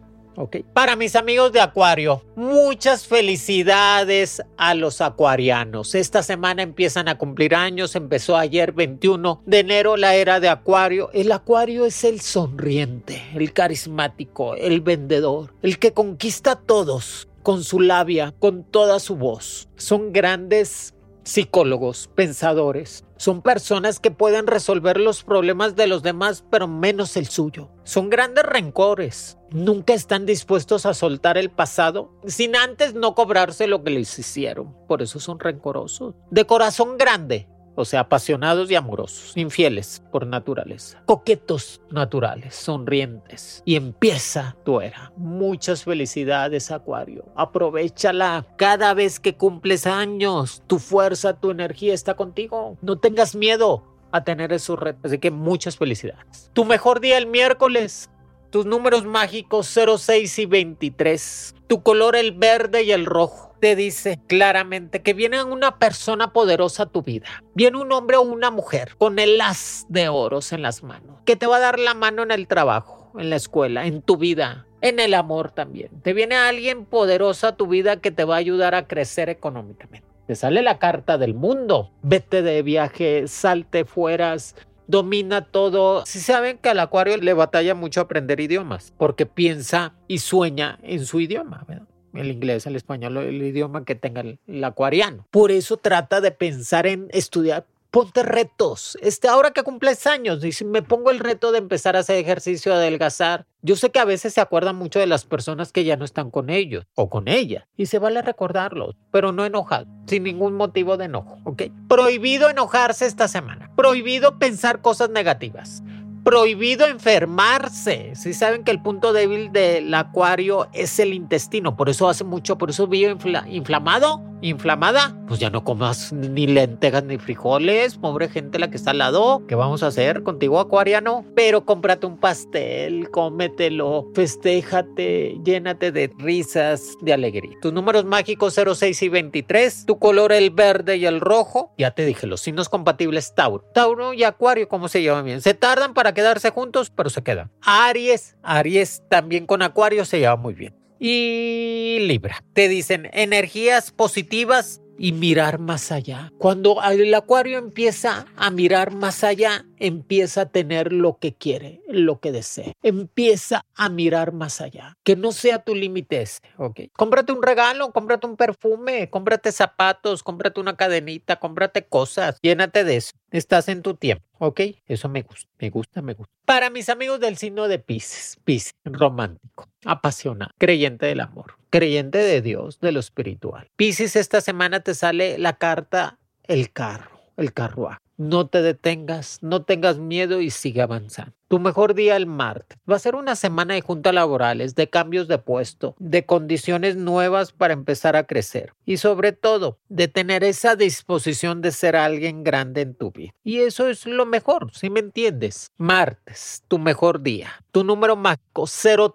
Para 0.74 0.96
mis 0.96 1.16
amigos 1.18 1.52
de 1.52 1.60
Acuario, 1.60 2.24
muchas 2.36 3.06
felicidades 3.06 4.42
a 4.58 4.74
los 4.74 5.02
acuarianos. 5.02 5.96
Esta 5.96 6.24
semana 6.24 6.62
empiezan 6.62 7.10
a 7.10 7.18
cumplir 7.18 7.56
años, 7.56 7.96
empezó 7.96 8.38
ayer 8.38 8.72
21 8.72 9.42
de 9.46 9.60
enero 9.60 9.98
la 9.98 10.16
era 10.16 10.40
de 10.40 10.48
Acuario. 10.48 11.10
El 11.12 11.32
Acuario 11.34 11.86
es 11.86 12.06
el 12.06 12.22
sonriente, 12.22 13.22
el 13.36 13.52
carismático, 13.52 14.56
el 14.56 14.80
vendedor, 14.80 15.54
el 15.62 15.78
que 15.78 15.92
conquista 15.92 16.52
a 16.52 16.60
todos 16.60 17.28
con 17.44 17.64
su 17.64 17.82
labia, 17.82 18.34
con 18.40 18.64
toda 18.64 19.00
su 19.00 19.18
voz. 19.18 19.68
Son 19.76 20.14
grandes 20.14 20.94
psicólogos, 21.24 22.10
pensadores. 22.16 23.04
Son 23.20 23.42
personas 23.42 24.00
que 24.00 24.12
pueden 24.12 24.48
resolver 24.48 24.98
los 24.98 25.26
problemas 25.26 25.76
de 25.76 25.88
los 25.88 26.04
demás, 26.04 26.46
pero 26.50 26.70
menos 26.70 27.18
el 27.18 27.28
suyo. 27.28 27.70
Son 27.84 28.10
grandes 28.10 28.46
rencores. 28.46 29.38
Nunca 29.52 29.94
están 29.94 30.26
dispuestos 30.26 30.86
a 30.86 30.94
soltar 30.94 31.38
el 31.38 31.50
pasado 31.50 32.14
sin 32.26 32.56
antes 32.56 32.94
no 32.94 33.16
cobrarse 33.16 33.68
lo 33.68 33.84
que 33.84 33.92
les 33.92 34.18
hicieron. 34.18 34.74
Por 34.88 35.02
eso 35.02 35.20
son 35.20 35.38
rencorosos. 35.38 36.16
De 36.32 36.46
corazón 36.46 36.98
grande, 36.98 37.50
o 37.80 37.86
sea, 37.86 38.02
apasionados 38.02 38.70
y 38.70 38.76
amorosos, 38.76 39.32
infieles 39.38 40.04
por 40.12 40.28
naturaleza, 40.28 41.02
coquetos 41.06 41.82
naturales, 41.90 42.56
sonrientes. 42.56 43.64
Y 43.64 43.76
empieza 43.76 44.58
tu 44.66 44.82
era. 44.82 45.14
Muchas 45.16 45.86
felicidades, 45.86 46.72
Acuario. 46.72 47.26
Aprovechala 47.36 48.46
cada 48.58 48.94
vez 48.94 49.20
que 49.20 49.36
cumples 49.36 49.88
años. 49.88 50.62
Tu 50.68 50.78
fuerza, 50.78 51.40
tu 51.40 51.52
energía 51.52 51.94
está 51.94 52.16
contigo. 52.16 52.78
No 52.82 52.98
tengas 52.98 53.34
miedo 53.34 53.84
a 54.12 54.26
tener 54.26 54.52
esos 54.52 54.78
retos. 54.78 55.06
Así 55.06 55.20
que 55.20 55.32
muchas 55.32 55.78
felicidades. 55.78 56.52
Tu 56.54 56.66
mejor 56.66 57.00
día 57.00 57.18
el 57.18 57.28
miércoles. 57.28 58.10
Tus 58.50 58.66
números 58.66 59.06
mágicos 59.06 59.68
06 59.68 60.40
y 60.40 60.46
23. 60.48 61.56
Tu 61.68 61.84
color 61.84 62.16
el 62.16 62.32
verde 62.32 62.82
y 62.82 62.92
el 62.92 63.06
rojo 63.06 63.56
te 63.60 63.76
dice 63.76 64.20
claramente 64.26 65.04
que 65.04 65.14
viene 65.14 65.44
una 65.44 65.78
persona 65.78 66.34
poderosa 66.34 66.84
a 66.84 66.86
tu 66.88 67.04
vida. 67.04 67.28
Viene 67.54 67.78
un 67.78 67.92
hombre 67.92 68.18
o 68.18 68.24
una 68.24 68.50
mujer 68.50 68.96
con 68.98 69.20
el 69.20 69.40
as 69.40 69.86
de 69.90 70.10
oros 70.10 70.52
en 70.52 70.64
las 70.64 70.82
manos, 70.82 71.20
que 71.26 71.36
te 71.36 71.46
va 71.46 71.58
a 71.58 71.60
dar 71.60 71.78
la 71.78 71.94
mano 71.94 72.24
en 72.24 72.32
el 72.32 72.48
trabajo, 72.48 73.12
en 73.20 73.30
la 73.30 73.36
escuela, 73.36 73.86
en 73.86 74.02
tu 74.02 74.18
vida, 74.18 74.66
en 74.82 75.00
el 75.00 75.14
amor 75.14 75.52
también. 75.52 76.02
Te 76.02 76.14
viene 76.14 76.36
alguien 76.36 76.86
poderoso 76.86 77.46
a 77.46 77.56
tu 77.56 77.68
vida 77.68 77.98
que 77.98 78.10
te 78.10 78.24
va 78.24 78.34
a 78.34 78.40
ayudar 78.40 78.74
a 78.74 78.88
crecer 78.88 79.30
económicamente. 79.30 80.08
Te 80.26 80.36
sale 80.36 80.62
la 80.62 80.78
carta 80.80 81.18
del 81.18 81.34
mundo. 81.34 81.92
Vete 82.04 82.42
de 82.42 82.62
viaje, 82.62 83.28
salte 83.28 83.86
fueras, 83.86 84.56
domina 84.90 85.46
todo. 85.46 86.04
Si 86.06 86.20
saben 86.20 86.58
que 86.58 86.70
al 86.70 86.80
acuario 86.80 87.16
le 87.18 87.34
batalla 87.34 87.76
mucho 87.76 88.02
aprender 88.02 88.40
idiomas, 88.40 88.92
porque 88.98 89.26
piensa 89.28 89.94
y 90.08 90.18
sueña 90.18 90.80
en 90.82 91.06
su 91.06 91.20
idioma, 91.20 91.66
el 92.14 92.32
inglés, 92.32 92.66
el 92.66 92.76
español, 92.76 93.18
el 93.18 93.42
idioma 93.42 93.86
que 93.86 93.94
tenga 93.94 94.22
el, 94.22 94.64
acuariano. 94.64 95.28
Por 95.30 95.52
eso 95.52 95.78
trata 95.78 96.22
de 96.22 96.32
pensar 96.32 96.88
en 96.88 97.08
estudiar 97.12 97.66
ponte 97.92 98.24
retos. 98.24 98.98
Este, 99.02 99.28
ahora 99.28 99.52
que 99.52 99.64
cumples 99.64 100.06
años, 100.08 100.42
dice, 100.42 100.66
me 100.66 100.82
pongo 100.82 101.12
el 101.12 101.20
reto 101.20 101.52
de 101.52 101.58
empezar 101.58 101.96
a 101.96 102.00
hacer 102.00 102.18
ejercicio, 102.18 102.74
adelgazar. 102.74 103.46
Yo 103.62 103.76
sé 103.76 103.90
que 103.90 104.00
a 104.00 104.06
veces 104.06 104.34
se 104.34 104.42
acuerdan 104.42 104.76
mucho 104.76 105.00
de 105.00 105.08
las 105.08 105.26
personas 105.26 105.72
que 105.72 105.84
ya 105.84 105.98
no 105.98 106.06
están 106.06 106.32
con 106.32 106.50
ellos 106.50 106.86
o 106.96 107.10
con 107.10 107.28
ella 107.28 107.68
y 107.76 107.88
se 107.88 108.00
vale 108.00 108.22
recordarlos, 108.22 108.96
pero 109.12 109.32
no 109.32 109.46
enojado, 109.46 109.86
sin 110.08 110.24
ningún 110.24 110.54
motivo 110.54 110.96
de 110.96 111.06
enojo, 111.06 111.40
¿ok? 111.44 111.64
Prohibido 111.90 112.50
enojarse 112.50 113.06
esta 113.06 113.28
semana. 113.28 113.72
Prohibido 113.76 114.40
pensar 114.40 114.82
cosas 114.82 115.10
negativas 115.10 115.84
prohibido 116.24 116.86
enfermarse. 116.88 118.14
Si 118.16 118.34
saben 118.34 118.64
que 118.64 118.72
el 118.72 118.82
punto 118.82 119.14
débil 119.14 119.52
del 119.52 119.94
acuario 119.94 120.68
es 120.74 121.00
el 121.00 121.14
intestino, 121.14 121.76
por 121.76 121.90
eso 121.90 122.10
hace 122.10 122.24
mucho, 122.24 122.58
por 122.58 122.70
eso 122.70 122.88
vive 122.88 123.16
inflamado, 123.48 124.22
inflamada, 124.42 125.16
pues 125.28 125.40
ya 125.40 125.50
no 125.50 125.64
comas 125.64 126.14
ni 126.14 126.48
lentejas 126.48 127.04
ni 127.04 127.18
frijoles, 127.18 127.98
pobre 127.98 128.30
gente 128.30 128.60
la 128.60 128.70
que 128.70 128.78
está 128.78 128.92
al 128.92 129.00
lado. 129.00 129.44
¿Qué 129.48 129.56
vamos 129.56 129.84
a 129.84 129.88
hacer 129.88 130.24
contigo, 130.24 130.60
acuariano? 130.60 131.26
Pero 131.36 131.66
cómprate 131.66 132.08
un 132.08 132.18
pastel, 132.18 133.10
cómetelo, 133.12 134.08
festéjate, 134.14 135.38
llénate 135.44 135.92
de 135.92 136.12
risas, 136.18 136.96
de 137.02 137.14
alegría. 137.14 137.58
Tus 137.62 137.74
números 137.74 138.06
mágicos 138.06 138.56
06 138.56 139.02
y 139.04 139.10
23, 139.10 139.86
tu 139.86 140.00
color 140.00 140.32
el 140.32 140.50
verde 140.52 140.98
y 140.98 141.06
el 141.06 141.20
rojo. 141.20 141.74
Ya 141.78 141.92
te 141.92 142.06
dije, 142.06 142.28
los 142.28 142.42
signos 142.42 142.70
compatibles 142.70 143.36
Tauro. 143.36 143.64
Tauro 143.74 144.14
y 144.14 144.24
Acuario, 144.24 144.68
¿cómo 144.68 144.88
se 144.88 145.02
llevan 145.02 145.26
bien? 145.26 145.42
Se 145.42 145.54
tardan 145.54 145.94
para 145.94 146.09
quedarse 146.14 146.50
juntos, 146.50 146.90
pero 146.90 147.10
se 147.10 147.22
quedan. 147.24 147.52
Aries, 147.62 148.36
Aries 148.44 149.04
también 149.10 149.46
con 149.46 149.62
Acuario 149.62 150.06
se 150.06 150.20
lleva 150.20 150.36
muy 150.36 150.54
bien 150.54 150.80
y 151.00 152.00
Libra. 152.02 152.44
Te 152.54 152.68
dicen 152.68 153.10
energías 153.14 153.92
positivas 153.92 154.82
y 155.00 155.14
mirar 155.14 155.60
más 155.60 155.94
allá. 155.94 156.30
Cuando 156.38 156.82
el 156.84 157.14
acuario 157.14 157.58
empieza 157.58 158.26
a 158.36 158.50
mirar 158.52 158.94
más 158.94 159.24
allá, 159.24 159.66
empieza 159.78 160.42
a 160.42 160.46
tener 160.48 160.92
lo 160.92 161.18
que 161.20 161.34
quiere, 161.34 161.82
lo 161.88 162.20
que 162.20 162.34
desea. 162.34 162.74
Empieza 162.84 163.66
a 163.76 163.88
mirar 163.88 164.34
más 164.34 164.60
allá. 164.60 164.98
Que 165.04 165.16
no 165.16 165.32
sea 165.32 165.64
tu 165.64 165.74
límite 165.74 166.22
ese, 166.22 166.42
¿ok? 166.58 166.82
Cómprate 166.98 167.32
un 167.32 167.42
regalo, 167.42 167.94
cómprate 167.94 168.28
un 168.28 168.36
perfume, 168.36 169.10
cómprate 169.10 169.54
zapatos, 169.54 170.22
cómprate 170.22 170.60
una 170.60 170.76
cadenita, 170.76 171.38
cómprate 171.40 171.86
cosas. 171.86 172.38
Llénate 172.42 172.84
de 172.84 172.98
eso. 172.98 173.12
Estás 173.32 173.70
en 173.70 173.82
tu 173.82 173.94
tiempo, 173.94 174.26
¿ok? 174.40 174.62
Eso 174.88 175.08
me 175.10 175.22
gusta, 175.22 175.50
me 175.60 175.70
gusta, 175.70 176.02
me 176.02 176.14
gusta. 176.14 176.34
Para 176.46 176.70
mis 176.70 176.90
amigos 176.90 177.20
del 177.20 177.38
signo 177.38 177.68
de 177.68 177.80
Pisces, 177.80 178.38
Pisces, 178.44 178.74
romántico, 178.84 179.70
apasionado, 179.86 180.52
creyente 180.58 181.06
del 181.06 181.20
amor 181.20 181.60
creyente 181.70 182.18
de 182.18 182.42
Dios, 182.42 182.80
de 182.80 182.92
lo 182.92 183.00
espiritual. 183.00 183.68
Piscis, 183.76 184.16
esta 184.16 184.42
semana 184.42 184.82
te 184.82 184.94
sale 184.94 185.38
la 185.38 185.58
carta 185.58 186.18
el 186.44 186.72
carro, 186.72 187.22
el 187.38 187.54
carruaje. 187.54 188.00
No 188.18 188.48
te 188.48 188.62
detengas, 188.62 189.40
no 189.42 189.64
tengas 189.64 189.98
miedo 189.98 190.42
y 190.42 190.50
sigue 190.50 190.82
avanzando. 190.82 191.34
Tu 191.50 191.58
mejor 191.58 191.96
día 191.96 192.16
el 192.16 192.28
martes. 192.28 192.78
Va 192.90 192.96
a 192.96 193.00
ser 193.00 193.16
una 193.16 193.36
semana 193.36 193.74
de 193.74 193.82
juntas 193.82 194.14
laborales, 194.14 194.76
de 194.76 194.88
cambios 194.88 195.28
de 195.28 195.40
puesto, 195.40 195.96
de 195.98 196.24
condiciones 196.24 196.96
nuevas 196.96 197.54
para 197.54 197.74
empezar 197.74 198.16
a 198.16 198.28
crecer 198.28 198.74
y 198.86 198.98
sobre 198.98 199.32
todo 199.32 199.80
de 199.90 200.08
tener 200.08 200.44
esa 200.44 200.76
disposición 200.76 201.62
de 201.62 201.72
ser 201.72 201.96
alguien 201.96 202.44
grande 202.44 202.82
en 202.82 202.94
tu 202.94 203.10
vida. 203.12 203.32
Y 203.44 203.62
eso 203.62 203.90
es 203.90 204.06
lo 204.06 204.28
mejor, 204.28 204.70
si 204.76 204.92
me 204.92 205.00
entiendes. 205.00 205.72
Martes, 205.78 206.64
tu 206.68 206.78
mejor 206.78 207.24
día. 207.24 207.50
Tu 207.72 207.84
número 207.84 208.16
mágico 208.16 208.66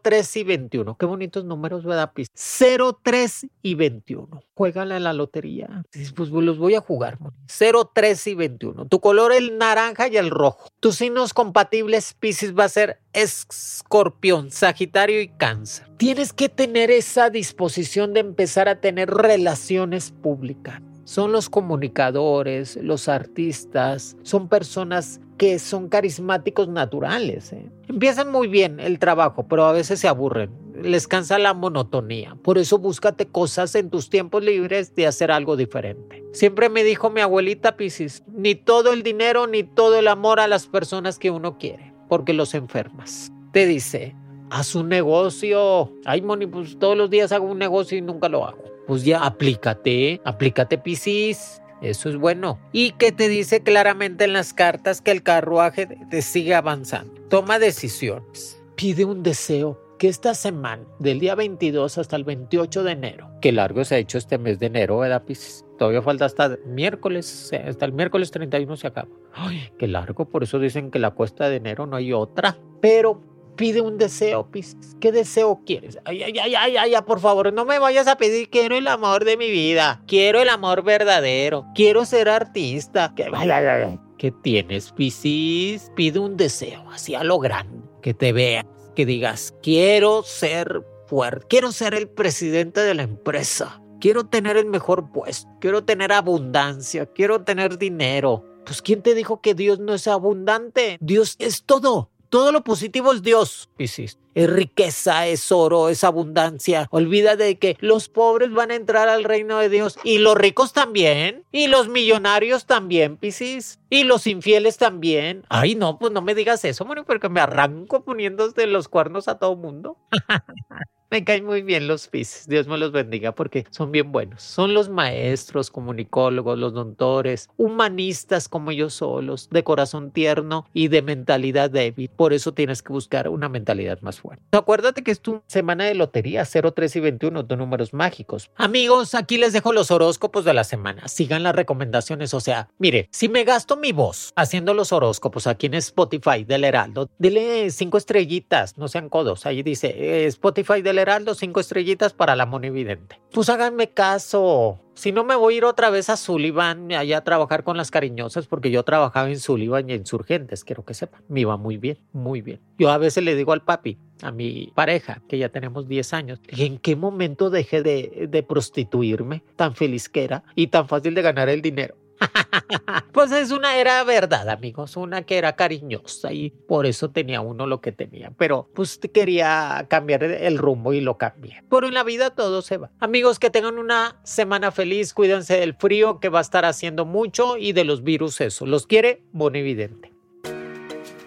03 0.02 0.36
y 0.36 0.44
21. 0.44 0.96
Qué 0.96 1.06
bonitos 1.06 1.44
números, 1.44 1.84
¿verdad? 1.84 2.12
03 2.14 3.46
y 3.62 3.74
21. 3.74 4.42
Juégale 4.54 4.94
a 4.94 5.00
la 5.00 5.12
lotería. 5.12 5.84
Pues 6.16 6.30
los 6.30 6.58
voy 6.58 6.74
a 6.74 6.80
jugar. 6.80 7.18
03 7.46 8.26
y 8.26 8.34
21. 8.34 8.86
Tu 8.86 9.00
color 9.00 9.32
el 9.32 9.58
naranja 9.58 10.08
y 10.08 10.16
el 10.16 10.30
rojo. 10.30 10.68
Tus 10.80 10.96
signos 10.96 11.34
compatibles 11.34 12.14
Pisces 12.24 12.58
va 12.58 12.64
a 12.64 12.70
ser 12.70 13.00
escorpión, 13.12 14.50
sagitario 14.50 15.20
y 15.20 15.28
cáncer. 15.28 15.86
Tienes 15.98 16.32
que 16.32 16.48
tener 16.48 16.90
esa 16.90 17.28
disposición 17.28 18.14
de 18.14 18.20
empezar 18.20 18.66
a 18.66 18.80
tener 18.80 19.10
relaciones 19.10 20.10
públicas 20.10 20.80
son 21.04 21.32
los 21.32 21.50
comunicadores, 21.50 22.76
los 22.76 23.08
artistas, 23.08 24.16
son 24.22 24.48
personas 24.48 25.20
que 25.36 25.58
son 25.58 25.88
carismáticos 25.88 26.68
naturales. 26.68 27.52
¿eh? 27.52 27.70
Empiezan 27.88 28.32
muy 28.32 28.48
bien 28.48 28.80
el 28.80 28.98
trabajo, 28.98 29.46
pero 29.46 29.64
a 29.66 29.72
veces 29.72 30.00
se 30.00 30.08
aburren, 30.08 30.50
les 30.74 31.06
cansa 31.06 31.38
la 31.38 31.54
monotonía. 31.54 32.36
Por 32.42 32.58
eso 32.58 32.78
búscate 32.78 33.26
cosas 33.26 33.74
en 33.74 33.90
tus 33.90 34.08
tiempos 34.08 34.42
libres 34.42 34.94
de 34.94 35.06
hacer 35.06 35.30
algo 35.30 35.56
diferente. 35.56 36.24
Siempre 36.32 36.68
me 36.68 36.84
dijo 36.84 37.10
mi 37.10 37.20
abuelita 37.20 37.76
Piscis, 37.76 38.22
ni 38.32 38.54
todo 38.54 38.92
el 38.92 39.02
dinero 39.02 39.46
ni 39.46 39.62
todo 39.62 39.98
el 39.98 40.08
amor 40.08 40.40
a 40.40 40.48
las 40.48 40.66
personas 40.66 41.18
que 41.18 41.30
uno 41.30 41.58
quiere, 41.58 41.93
porque 42.08 42.32
los 42.32 42.54
enfermas. 42.54 43.32
Te 43.52 43.66
dice, 43.66 44.14
haz 44.50 44.74
un 44.74 44.88
negocio. 44.88 45.92
Ay, 46.04 46.22
Moni, 46.22 46.46
pues 46.46 46.78
todos 46.78 46.96
los 46.96 47.10
días 47.10 47.32
hago 47.32 47.46
un 47.46 47.58
negocio 47.58 47.96
y 47.98 48.02
nunca 48.02 48.28
lo 48.28 48.44
hago 48.44 48.74
pues 48.86 49.04
ya 49.04 49.24
aplícate, 49.24 50.20
aplícate 50.24 50.78
Piscis. 50.78 51.60
Eso 51.80 52.08
es 52.08 52.16
bueno. 52.16 52.58
Y 52.72 52.92
que 52.92 53.12
te 53.12 53.28
dice 53.28 53.62
claramente 53.62 54.24
en 54.24 54.32
las 54.32 54.54
cartas 54.54 55.02
que 55.02 55.10
el 55.10 55.22
carruaje 55.22 55.86
te 56.08 56.22
sigue 56.22 56.54
avanzando. 56.54 57.12
Toma 57.28 57.58
decisiones. 57.58 58.58
Pide 58.74 59.04
un 59.04 59.22
deseo 59.22 59.78
que 60.04 60.10
esta 60.10 60.34
semana, 60.34 60.84
del 60.98 61.18
día 61.18 61.34
22 61.34 61.96
hasta 61.96 62.16
el 62.16 62.24
28 62.24 62.82
de 62.82 62.92
enero, 62.92 63.30
que 63.40 63.52
largo 63.52 63.86
se 63.86 63.94
ha 63.94 63.98
hecho 63.98 64.18
este 64.18 64.36
mes 64.36 64.58
de 64.58 64.66
enero, 64.66 64.98
¿verdad, 64.98 65.24
Piscis? 65.24 65.64
Todavía 65.78 66.02
falta 66.02 66.26
hasta 66.26 66.58
miércoles, 66.66 67.50
hasta 67.66 67.86
el 67.86 67.94
miércoles 67.94 68.30
31 68.30 68.76
se 68.76 68.86
acaba. 68.86 69.08
Ay, 69.32 69.70
qué 69.78 69.88
largo, 69.88 70.28
por 70.28 70.42
eso 70.42 70.58
dicen 70.58 70.90
que 70.90 70.98
la 70.98 71.12
cuesta 71.12 71.48
de 71.48 71.56
enero 71.56 71.86
no 71.86 71.96
hay 71.96 72.12
otra. 72.12 72.58
Pero 72.82 73.22
Pide 73.56 73.80
un 73.80 73.98
deseo, 73.98 74.50
Piscis. 74.50 74.96
¿Qué 75.00 75.12
deseo 75.12 75.60
quieres? 75.64 76.00
Ay, 76.04 76.24
ay, 76.24 76.36
ay, 76.38 76.54
ay, 76.56 76.76
ay, 76.76 76.94
por 77.06 77.20
favor, 77.20 77.52
no 77.52 77.64
me 77.64 77.78
vayas 77.78 78.08
a 78.08 78.16
pedir. 78.16 78.50
Quiero 78.50 78.76
el 78.76 78.88
amor 78.88 79.24
de 79.24 79.36
mi 79.36 79.48
vida. 79.48 80.02
Quiero 80.08 80.42
el 80.42 80.48
amor 80.48 80.82
verdadero. 80.82 81.64
Quiero 81.72 82.04
ser 82.04 82.28
artista. 82.28 83.12
¿Qué, 83.14 83.28
ay, 83.32 83.48
ay, 83.48 83.64
ay. 83.64 84.00
¿Qué 84.18 84.32
tienes, 84.32 84.90
Piscis? 84.90 85.92
Pide 85.94 86.18
un 86.18 86.36
deseo, 86.36 86.84
así 86.90 87.14
a 87.14 87.22
lo 87.22 87.38
grande. 87.38 87.84
Que 88.02 88.12
te 88.12 88.32
veas, 88.32 88.66
que 88.94 89.06
digas, 89.06 89.54
quiero 89.62 90.22
ser 90.22 90.82
fuerte. 91.06 91.46
Quiero 91.48 91.72
ser 91.72 91.94
el 91.94 92.08
presidente 92.08 92.80
de 92.80 92.94
la 92.94 93.02
empresa. 93.02 93.80
Quiero 94.00 94.24
tener 94.26 94.56
el 94.56 94.66
mejor 94.66 95.12
puesto. 95.12 95.48
Quiero 95.60 95.84
tener 95.84 96.12
abundancia. 96.12 97.06
Quiero 97.06 97.42
tener 97.44 97.78
dinero. 97.78 98.44
Pues 98.64 98.80
¿quién 98.80 99.02
te 99.02 99.14
dijo 99.14 99.40
que 99.40 99.54
Dios 99.54 99.78
no 99.78 99.94
es 99.94 100.08
abundante? 100.08 100.98
Dios 101.00 101.36
es 101.38 101.64
todo. 101.64 102.10
Todo 102.34 102.50
lo 102.50 102.64
positivo 102.64 103.12
es 103.12 103.22
Dios, 103.22 103.70
Piscis. 103.76 104.18
Es 104.34 104.50
riqueza, 104.50 105.28
es 105.28 105.52
oro, 105.52 105.88
es 105.88 106.02
abundancia. 106.02 106.88
Olvida 106.90 107.36
de 107.36 107.60
que 107.60 107.76
los 107.78 108.08
pobres 108.08 108.50
van 108.50 108.72
a 108.72 108.74
entrar 108.74 109.08
al 109.08 109.22
reino 109.22 109.56
de 109.58 109.68
Dios 109.68 110.00
y 110.02 110.18
los 110.18 110.36
ricos 110.36 110.72
también. 110.72 111.44
Y 111.52 111.68
los 111.68 111.88
millonarios 111.88 112.66
también, 112.66 113.18
Piscis. 113.18 113.78
Y 113.88 114.02
los 114.02 114.26
infieles 114.26 114.78
también. 114.78 115.44
Ay, 115.48 115.76
no, 115.76 115.96
pues 116.00 116.10
no 116.10 116.22
me 116.22 116.34
digas 116.34 116.64
eso, 116.64 116.84
porque 117.06 117.28
me 117.28 117.38
arranco 117.38 118.02
poniéndose 118.02 118.66
los 118.66 118.88
cuernos 118.88 119.28
a 119.28 119.38
todo 119.38 119.54
mundo. 119.54 119.96
Me 121.10 121.22
caen 121.22 121.44
muy 121.44 121.62
bien 121.62 121.86
los 121.86 122.08
Pisces, 122.08 122.48
Dios 122.48 122.66
me 122.66 122.76
los 122.76 122.90
bendiga 122.90 123.32
porque 123.32 123.66
son 123.70 123.92
bien 123.92 124.10
buenos. 124.10 124.42
Son 124.42 124.74
los 124.74 124.88
maestros, 124.88 125.70
comunicólogos, 125.70 126.58
los 126.58 126.74
doctores, 126.74 127.48
humanistas 127.56 128.48
como 128.48 128.72
ellos 128.72 128.94
solos, 128.94 129.48
de 129.50 129.62
corazón 129.62 130.10
tierno 130.10 130.66
y 130.72 130.88
de 130.88 131.02
mentalidad 131.02 131.70
débil. 131.70 132.08
Por 132.08 132.32
eso 132.32 132.52
tienes 132.52 132.82
que 132.82 132.92
buscar 132.92 133.28
una 133.28 133.48
mentalidad 133.48 134.00
más 134.00 134.18
fuerte. 134.18 134.42
Acuérdate 134.52 135.04
que 135.04 135.12
es 135.12 135.20
tu 135.20 135.40
semana 135.46 135.84
de 135.84 135.94
lotería 135.94 136.44
0, 136.44 136.72
3 136.72 136.96
y 136.96 137.00
21, 137.00 137.42
de 137.44 137.56
números 137.56 137.94
mágicos. 137.94 138.50
Amigos, 138.56 139.14
aquí 139.14 139.38
les 139.38 139.52
dejo 139.52 139.72
los 139.72 139.92
horóscopos 139.92 140.44
de 140.44 140.54
la 140.54 140.64
semana. 140.64 141.06
Sigan 141.06 141.44
las 141.44 141.54
recomendaciones. 141.54 142.34
O 142.34 142.40
sea, 142.40 142.70
mire, 142.78 143.08
si 143.12 143.28
me 143.28 143.44
gasto 143.44 143.76
mi 143.76 143.92
voz 143.92 144.32
haciendo 144.34 144.74
los 144.74 144.92
horóscopos 144.92 145.46
aquí 145.46 145.66
en 145.66 145.74
Spotify 145.74 146.44
del 146.44 146.64
Heraldo, 146.64 147.08
dile 147.18 147.70
cinco 147.70 147.98
estrellitas, 147.98 148.76
no 148.78 148.88
sean 148.88 149.08
codos. 149.08 149.46
Ahí 149.46 149.62
dice 149.62 149.94
eh, 149.96 150.26
Spotify 150.26 150.82
del 150.82 150.98
Heraldo 150.98 151.03
Heraldo, 151.04 151.34
cinco 151.34 151.60
estrellitas 151.60 152.12
para 152.12 152.34
la 152.34 152.46
monividente. 152.46 153.20
Pues 153.32 153.48
háganme 153.48 153.90
caso. 153.90 154.80
Si 154.94 155.12
no 155.12 155.24
me 155.24 155.34
voy 155.34 155.54
a 155.54 155.56
ir 155.58 155.64
otra 155.64 155.90
vez 155.90 156.08
a 156.10 156.16
Sullivan, 156.16 156.92
allá 156.92 157.18
a 157.18 157.24
trabajar 157.24 157.64
con 157.64 157.76
las 157.76 157.90
cariñosas, 157.90 158.46
porque 158.46 158.70
yo 158.70 158.82
trabajaba 158.84 159.28
en 159.28 159.40
Sullivan 159.40 159.90
y 159.90 159.94
en 159.94 160.06
Surgentes, 160.06 160.64
quiero 160.64 160.84
que 160.84 160.94
sepan. 160.94 161.22
Me 161.28 161.40
iba 161.40 161.56
muy 161.56 161.76
bien, 161.76 161.98
muy 162.12 162.42
bien. 162.42 162.60
Yo 162.78 162.90
a 162.90 162.98
veces 162.98 163.24
le 163.24 163.34
digo 163.34 163.52
al 163.52 163.62
papi, 163.62 163.98
a 164.22 164.30
mi 164.30 164.72
pareja, 164.74 165.22
que 165.28 165.38
ya 165.38 165.48
tenemos 165.48 165.88
10 165.88 166.12
años, 166.12 166.40
¿en 166.48 166.78
qué 166.78 166.96
momento 166.96 167.50
dejé 167.50 167.82
de, 167.82 168.28
de 168.30 168.42
prostituirme? 168.42 169.42
Tan 169.56 169.74
feliz 169.74 170.08
que 170.08 170.24
era 170.24 170.44
y 170.54 170.68
tan 170.68 170.88
fácil 170.88 171.14
de 171.14 171.22
ganar 171.22 171.48
el 171.48 171.60
dinero. 171.60 171.96
pues 173.12 173.32
es 173.32 173.50
una 173.50 173.76
era 173.76 174.02
verdad, 174.04 174.48
amigos, 174.48 174.96
una 174.96 175.22
que 175.22 175.38
era 175.38 175.56
cariñosa 175.56 176.32
y 176.32 176.50
por 176.50 176.86
eso 176.86 177.10
tenía 177.10 177.40
uno 177.40 177.66
lo 177.66 177.80
que 177.80 177.92
tenía. 177.92 178.32
Pero 178.36 178.68
pues 178.74 178.98
quería 179.12 179.86
cambiar 179.88 180.24
el 180.24 180.58
rumbo 180.58 180.92
y 180.92 181.00
lo 181.00 181.18
cambié. 181.18 181.62
Por 181.68 181.84
en 181.84 181.94
la 181.94 182.02
vida 182.02 182.30
todo 182.30 182.62
se 182.62 182.78
va. 182.78 182.90
Amigos, 183.00 183.38
que 183.38 183.50
tengan 183.50 183.78
una 183.78 184.20
semana 184.24 184.72
feliz, 184.72 185.14
cuídense 185.14 185.58
del 185.58 185.74
frío 185.74 186.20
que 186.20 186.28
va 186.28 186.38
a 186.38 186.42
estar 186.42 186.64
haciendo 186.64 187.04
mucho 187.04 187.56
y 187.56 187.72
de 187.72 187.84
los 187.84 188.02
virus 188.02 188.40
eso. 188.40 188.66
Los 188.66 188.86
quiere 188.86 189.22
Bonividente. 189.32 190.12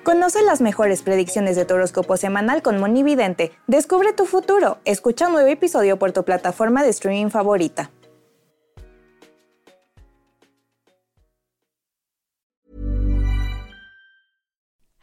Conoce 0.04 0.41
las 0.41 0.62
mejores 0.62 1.02
predicciones 1.02 1.58
de 1.58 1.66
tu 1.66 1.74
horóscopo 1.74 2.16
semanal 2.16 2.62
con 2.62 2.80
Monividente. 2.80 3.52
Descubre 3.68 4.14
tu 4.14 4.26
futuro. 4.26 4.78
Escucha 4.86 5.28
un 5.28 5.34
nuevo 5.34 5.50
episodio 5.50 6.00
por 6.00 6.14
tu 6.14 6.24
plataforma 6.24 6.82
de 6.82 6.89
streaming 6.91 7.30
favorita. 7.30 7.91